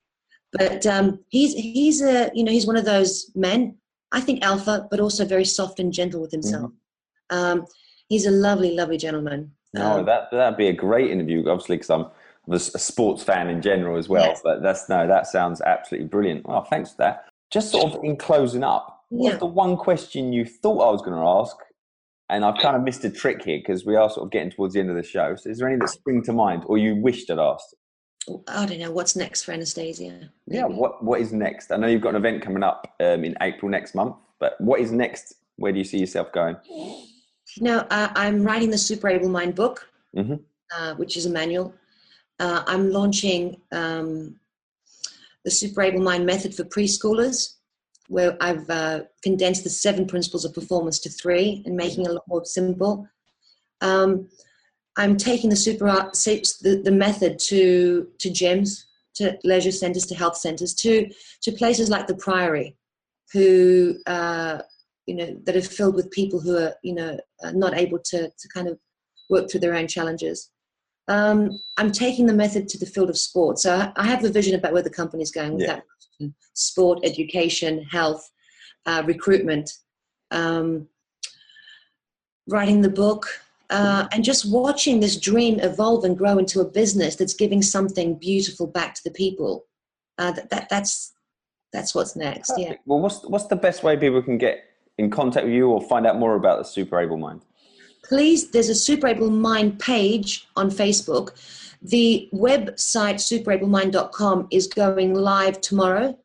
But 0.52 0.86
um, 0.86 1.20
he's 1.28 1.54
he's 1.54 2.00
a 2.02 2.30
you 2.34 2.44
know 2.44 2.52
he's 2.52 2.66
one 2.66 2.76
of 2.76 2.84
those 2.84 3.30
men. 3.34 3.76
I 4.12 4.20
think 4.20 4.44
alpha, 4.44 4.86
but 4.90 5.00
also 5.00 5.24
very 5.24 5.44
soft 5.44 5.80
and 5.80 5.92
gentle 5.92 6.20
with 6.20 6.30
himself. 6.30 6.70
Mm-hmm. 7.32 7.36
Um, 7.36 7.66
he's 8.08 8.26
a 8.26 8.30
lovely, 8.30 8.76
lovely 8.76 8.96
gentleman. 8.96 9.50
No, 9.72 9.98
um, 9.98 10.06
that 10.06 10.30
that'd 10.30 10.56
be 10.56 10.68
a 10.68 10.72
great 10.72 11.10
interview, 11.10 11.48
obviously, 11.48 11.76
because 11.76 11.90
I'm 11.90 12.06
a 12.48 12.58
sports 12.58 13.22
fan 13.22 13.48
in 13.48 13.62
general 13.62 13.96
as 13.96 14.08
well. 14.08 14.26
Yes. 14.26 14.40
But 14.42 14.62
that's 14.62 14.88
no, 14.88 15.06
that 15.06 15.26
sounds 15.26 15.60
absolutely 15.60 16.08
brilliant. 16.08 16.46
Well, 16.46 16.64
thanks 16.64 16.90
for 16.90 16.98
that. 16.98 17.26
Just 17.50 17.70
sort 17.70 17.92
of 17.92 18.04
in 18.04 18.16
closing 18.16 18.64
up, 18.64 19.04
yeah. 19.10 19.30
what's 19.30 19.38
the 19.38 19.46
one 19.46 19.76
question 19.76 20.32
you 20.32 20.44
thought 20.44 20.86
I 20.86 20.90
was 20.90 21.02
going 21.02 21.16
to 21.16 21.26
ask? 21.26 21.56
And 22.30 22.44
I've 22.44 22.60
kind 22.60 22.74
of 22.74 22.82
missed 22.82 23.04
a 23.04 23.10
trick 23.10 23.44
here 23.44 23.58
because 23.58 23.84
we 23.84 23.96
are 23.96 24.08
sort 24.08 24.26
of 24.26 24.32
getting 24.32 24.50
towards 24.50 24.74
the 24.74 24.80
end 24.80 24.90
of 24.90 24.96
the 24.96 25.02
show. 25.02 25.36
So 25.36 25.50
is 25.50 25.58
there 25.58 25.68
any 25.68 25.78
that 25.78 25.90
spring 25.90 26.22
to 26.24 26.32
mind 26.32 26.64
or 26.66 26.78
you 26.78 26.96
wished 26.96 27.30
I'd 27.30 27.38
asked? 27.38 27.74
I 28.48 28.64
don't 28.64 28.78
know. 28.78 28.90
What's 28.90 29.14
next 29.14 29.42
for 29.42 29.52
Anastasia? 29.52 30.30
Maybe. 30.46 30.58
Yeah, 30.58 30.64
what, 30.64 31.04
what 31.04 31.20
is 31.20 31.32
next? 31.32 31.70
I 31.70 31.76
know 31.76 31.86
you've 31.86 32.00
got 32.00 32.10
an 32.10 32.16
event 32.16 32.42
coming 32.42 32.62
up 32.62 32.94
um, 33.00 33.24
in 33.24 33.36
April 33.42 33.70
next 33.70 33.94
month, 33.94 34.16
but 34.40 34.58
what 34.60 34.80
is 34.80 34.90
next? 34.90 35.34
Where 35.56 35.72
do 35.72 35.78
you 35.78 35.84
see 35.84 35.98
yourself 35.98 36.32
going? 36.32 36.56
No, 37.60 37.80
uh, 37.90 38.08
I'm 38.16 38.42
writing 38.42 38.70
the 38.70 38.78
Super 38.78 39.08
Able 39.08 39.28
Mind 39.28 39.54
book, 39.54 39.88
mm-hmm. 40.16 40.36
uh, 40.74 40.94
which 40.94 41.16
is 41.18 41.26
a 41.26 41.30
manual 41.30 41.74
uh, 42.40 42.62
I'm 42.66 42.90
launching 42.90 43.60
um, 43.72 44.36
the 45.44 45.50
Super 45.50 45.82
Able 45.82 46.00
Mind 46.00 46.26
method 46.26 46.54
for 46.54 46.64
preschoolers, 46.64 47.54
where 48.08 48.36
I've 48.40 48.68
uh, 48.68 49.02
condensed 49.22 49.64
the 49.64 49.70
seven 49.70 50.06
principles 50.06 50.44
of 50.44 50.54
performance 50.54 50.98
to 51.00 51.08
three 51.08 51.62
and 51.64 51.76
making 51.76 52.04
it 52.04 52.10
a 52.10 52.14
lot 52.14 52.28
more 52.28 52.44
simple. 52.44 53.08
Um, 53.80 54.28
I'm 54.96 55.16
taking 55.16 55.50
the 55.50 55.56
super 55.56 55.86
the, 55.86 56.80
the 56.84 56.92
method 56.92 57.38
to 57.40 58.08
to 58.18 58.30
gyms, 58.30 58.84
to 59.14 59.36
leisure 59.44 59.72
centers, 59.72 60.06
to 60.06 60.14
health 60.14 60.36
centers, 60.36 60.74
to 60.74 61.08
to 61.42 61.52
places 61.52 61.90
like 61.90 62.06
the 62.06 62.16
Priory, 62.16 62.76
who 63.32 63.96
uh, 64.06 64.58
you 65.06 65.14
know 65.16 65.36
that 65.44 65.56
are 65.56 65.62
filled 65.62 65.94
with 65.94 66.10
people 66.10 66.40
who 66.40 66.56
are 66.56 66.74
you 66.82 66.94
know 66.94 67.18
not 67.52 67.74
able 67.74 67.98
to 67.98 68.28
to 68.28 68.48
kind 68.52 68.68
of 68.68 68.78
work 69.30 69.50
through 69.50 69.60
their 69.60 69.74
own 69.74 69.88
challenges 69.88 70.50
um, 71.08 71.58
I'm 71.76 71.92
taking 71.92 72.26
the 72.26 72.32
method 72.32 72.68
to 72.68 72.78
the 72.78 72.86
field 72.86 73.10
of 73.10 73.18
sport. 73.18 73.58
So 73.58 73.92
I 73.96 74.06
have 74.06 74.24
a 74.24 74.30
vision 74.30 74.54
about 74.54 74.72
where 74.72 74.82
the 74.82 74.90
company 74.90 75.22
is 75.22 75.30
going 75.30 75.54
with 75.54 75.62
yeah. 75.62 75.80
that 76.20 76.32
sport, 76.54 77.00
education, 77.04 77.84
health, 77.84 78.30
uh, 78.86 79.02
recruitment, 79.06 79.70
um, 80.30 80.88
writing 82.48 82.80
the 82.80 82.90
book, 82.90 83.26
uh, 83.70 84.06
and 84.12 84.24
just 84.24 84.50
watching 84.50 85.00
this 85.00 85.16
dream 85.16 85.58
evolve 85.60 86.04
and 86.04 86.16
grow 86.16 86.38
into 86.38 86.60
a 86.60 86.64
business 86.64 87.16
that's 87.16 87.34
giving 87.34 87.62
something 87.62 88.14
beautiful 88.14 88.66
back 88.66 88.94
to 88.94 89.00
the 89.04 89.10
people. 89.10 89.66
Uh, 90.18 90.30
that, 90.32 90.50
that, 90.50 90.68
that's 90.68 91.12
that's 91.72 91.92
what's 91.92 92.14
next. 92.14 92.50
Perfect. 92.50 92.70
Yeah. 92.70 92.76
Well, 92.86 93.00
what's 93.00 93.24
what's 93.24 93.46
the 93.46 93.56
best 93.56 93.82
way 93.82 93.96
people 93.96 94.22
can 94.22 94.38
get 94.38 94.62
in 94.96 95.10
contact 95.10 95.44
with 95.44 95.54
you 95.54 95.68
or 95.70 95.82
find 95.82 96.06
out 96.06 96.18
more 96.18 96.36
about 96.36 96.58
the 96.58 96.64
Super 96.64 97.00
Able 97.00 97.16
Mind? 97.16 97.42
Please, 98.04 98.50
there's 98.50 98.68
a 98.68 98.74
Super 98.74 99.08
Able 99.08 99.30
Mind 99.30 99.78
page 99.78 100.46
on 100.56 100.70
Facebook. 100.70 101.30
The 101.82 102.28
website 102.32 103.16
superablemind.com 103.16 104.48
is 104.50 104.66
going 104.68 105.14
live 105.14 105.60
tomorrow. 105.60 106.18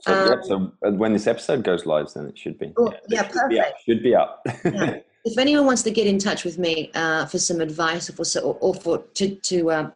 So, 0.00 0.12
um, 0.12 0.28
yeah, 0.28 0.42
so 0.42 0.72
uh, 0.84 0.90
when 0.92 1.12
this 1.12 1.26
episode 1.26 1.64
goes 1.64 1.86
live, 1.86 2.12
then 2.14 2.26
it 2.26 2.38
should 2.38 2.58
be. 2.58 2.72
Oh, 2.76 2.92
yeah, 3.08 3.22
yeah 3.22 3.28
perfect. 3.28 3.82
Should 3.84 4.02
be 4.02 4.14
up. 4.14 4.42
Should 4.46 4.62
be 4.62 4.74
up. 4.74 4.74
yeah. 4.74 4.98
If 5.28 5.38
anyone 5.38 5.66
wants 5.66 5.82
to 5.82 5.90
get 5.90 6.06
in 6.06 6.20
touch 6.20 6.44
with 6.44 6.56
me 6.56 6.92
uh, 6.94 7.26
for 7.26 7.40
some 7.40 7.60
advice 7.60 8.08
or 8.08 8.12
for, 8.12 8.40
or, 8.40 8.74
for 8.74 8.98
to, 8.98 9.34
to 9.34 9.72
um, 9.72 9.92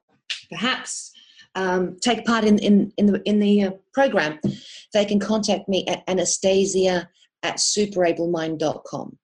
perhaps 0.50 1.12
um, 1.55 1.96
take 2.00 2.26
part 2.26 2.42
in, 2.42 2.59
in, 2.59 2.92
in 2.96 3.07
the, 3.07 3.22
in 3.22 3.38
the 3.38 3.62
uh, 3.62 3.70
program, 3.94 4.40
they 4.92 5.05
can 5.05 5.20
contact 5.20 5.68
me 5.68 5.87
at 5.87 6.03
anastasia 6.09 7.09
at 7.44 7.59
superablemindcom 7.59 9.16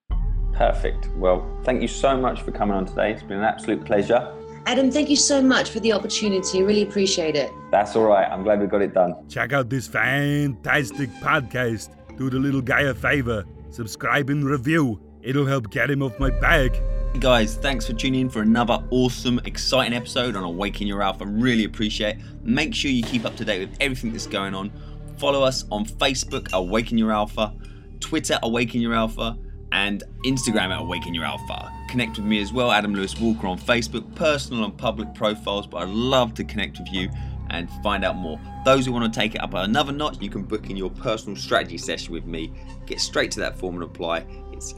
Perfect. 0.56 1.08
Well, 1.16 1.46
thank 1.64 1.82
you 1.82 1.88
so 1.88 2.16
much 2.16 2.40
for 2.40 2.50
coming 2.50 2.74
on 2.74 2.86
today. 2.86 3.12
It's 3.12 3.22
been 3.22 3.38
an 3.38 3.44
absolute 3.44 3.84
pleasure. 3.84 4.32
Adam, 4.64 4.90
thank 4.90 5.10
you 5.10 5.16
so 5.16 5.42
much 5.42 5.68
for 5.68 5.80
the 5.80 5.92
opportunity. 5.92 6.62
Really 6.62 6.82
appreciate 6.82 7.36
it. 7.36 7.52
That's 7.70 7.94
all 7.94 8.06
right. 8.06 8.26
I'm 8.26 8.42
glad 8.42 8.60
we 8.60 8.66
got 8.66 8.80
it 8.80 8.94
done. 8.94 9.14
Check 9.28 9.52
out 9.52 9.68
this 9.68 9.86
fantastic 9.86 11.10
podcast. 11.20 11.90
Do 12.16 12.30
the 12.30 12.38
little 12.38 12.62
guy 12.62 12.80
a 12.82 12.94
favor. 12.94 13.44
Subscribe 13.68 14.30
and 14.30 14.44
review. 14.44 14.98
It'll 15.20 15.44
help 15.44 15.70
get 15.70 15.90
him 15.90 16.02
off 16.02 16.18
my 16.18 16.30
back. 16.30 16.74
Hey 17.12 17.20
guys, 17.20 17.56
thanks 17.56 17.86
for 17.86 17.92
tuning 17.92 18.22
in 18.22 18.30
for 18.30 18.40
another 18.40 18.82
awesome, 18.90 19.38
exciting 19.44 19.92
episode 19.92 20.36
on 20.36 20.42
Awaken 20.42 20.86
Your 20.86 21.02
Alpha. 21.02 21.26
Really 21.26 21.64
appreciate 21.64 22.16
it. 22.16 22.22
Make 22.42 22.74
sure 22.74 22.90
you 22.90 23.02
keep 23.02 23.26
up 23.26 23.36
to 23.36 23.44
date 23.44 23.60
with 23.60 23.76
everything 23.80 24.12
that's 24.12 24.26
going 24.26 24.54
on. 24.54 24.72
Follow 25.18 25.42
us 25.42 25.66
on 25.70 25.84
Facebook, 25.84 26.50
Awaken 26.54 26.96
Your 26.96 27.12
Alpha, 27.12 27.52
Twitter, 28.00 28.38
Awaken 28.42 28.80
Your 28.80 28.94
Alpha 28.94 29.36
and 29.72 30.02
Instagram 30.24 30.70
at 30.70 30.80
Awaken 30.80 31.14
Your 31.14 31.24
Alpha. 31.24 31.72
Connect 31.88 32.16
with 32.16 32.26
me 32.26 32.40
as 32.40 32.52
well, 32.52 32.72
Adam 32.72 32.94
Lewis 32.94 33.18
Walker 33.18 33.46
on 33.46 33.58
Facebook, 33.58 34.14
personal 34.14 34.64
and 34.64 34.76
public 34.76 35.14
profiles, 35.14 35.66
but 35.66 35.78
I'd 35.78 35.88
love 35.88 36.34
to 36.34 36.44
connect 36.44 36.78
with 36.78 36.92
you 36.92 37.08
and 37.50 37.68
find 37.82 38.04
out 38.04 38.16
more. 38.16 38.40
Those 38.64 38.86
who 38.86 38.92
want 38.92 39.12
to 39.12 39.20
take 39.20 39.34
it 39.34 39.40
up 39.40 39.54
another 39.54 39.92
notch, 39.92 40.20
you 40.20 40.30
can 40.30 40.42
book 40.42 40.70
in 40.70 40.76
your 40.76 40.90
personal 40.90 41.36
strategy 41.36 41.78
session 41.78 42.12
with 42.12 42.26
me. 42.26 42.52
Get 42.86 43.00
straight 43.00 43.30
to 43.32 43.40
that 43.40 43.58
form 43.58 43.74
and 43.76 43.84
apply. 43.84 44.26
It's 44.52 44.74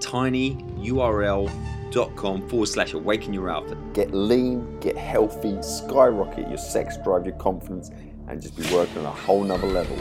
tinyurl.com 0.00 1.48
forward 2.48 2.66
slash 2.68 2.92
awaken 2.94 3.32
your 3.32 3.48
alpha. 3.50 3.76
Get 3.92 4.12
lean, 4.12 4.80
get 4.80 4.96
healthy, 4.96 5.60
skyrocket 5.62 6.48
your 6.48 6.58
sex 6.58 6.96
drive, 7.04 7.26
your 7.26 7.36
confidence, 7.36 7.90
and 8.28 8.42
just 8.42 8.56
be 8.56 8.62
working 8.74 8.98
on 8.98 9.06
a 9.06 9.10
whole 9.10 9.42
nother 9.42 9.66
level. 9.66 9.96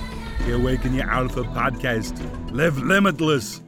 The 0.46 0.56
Awaken 0.56 0.94
Your 0.94 1.10
Alpha 1.10 1.44
podcast. 1.44 2.16
Live 2.52 2.78
limitless. 2.78 3.62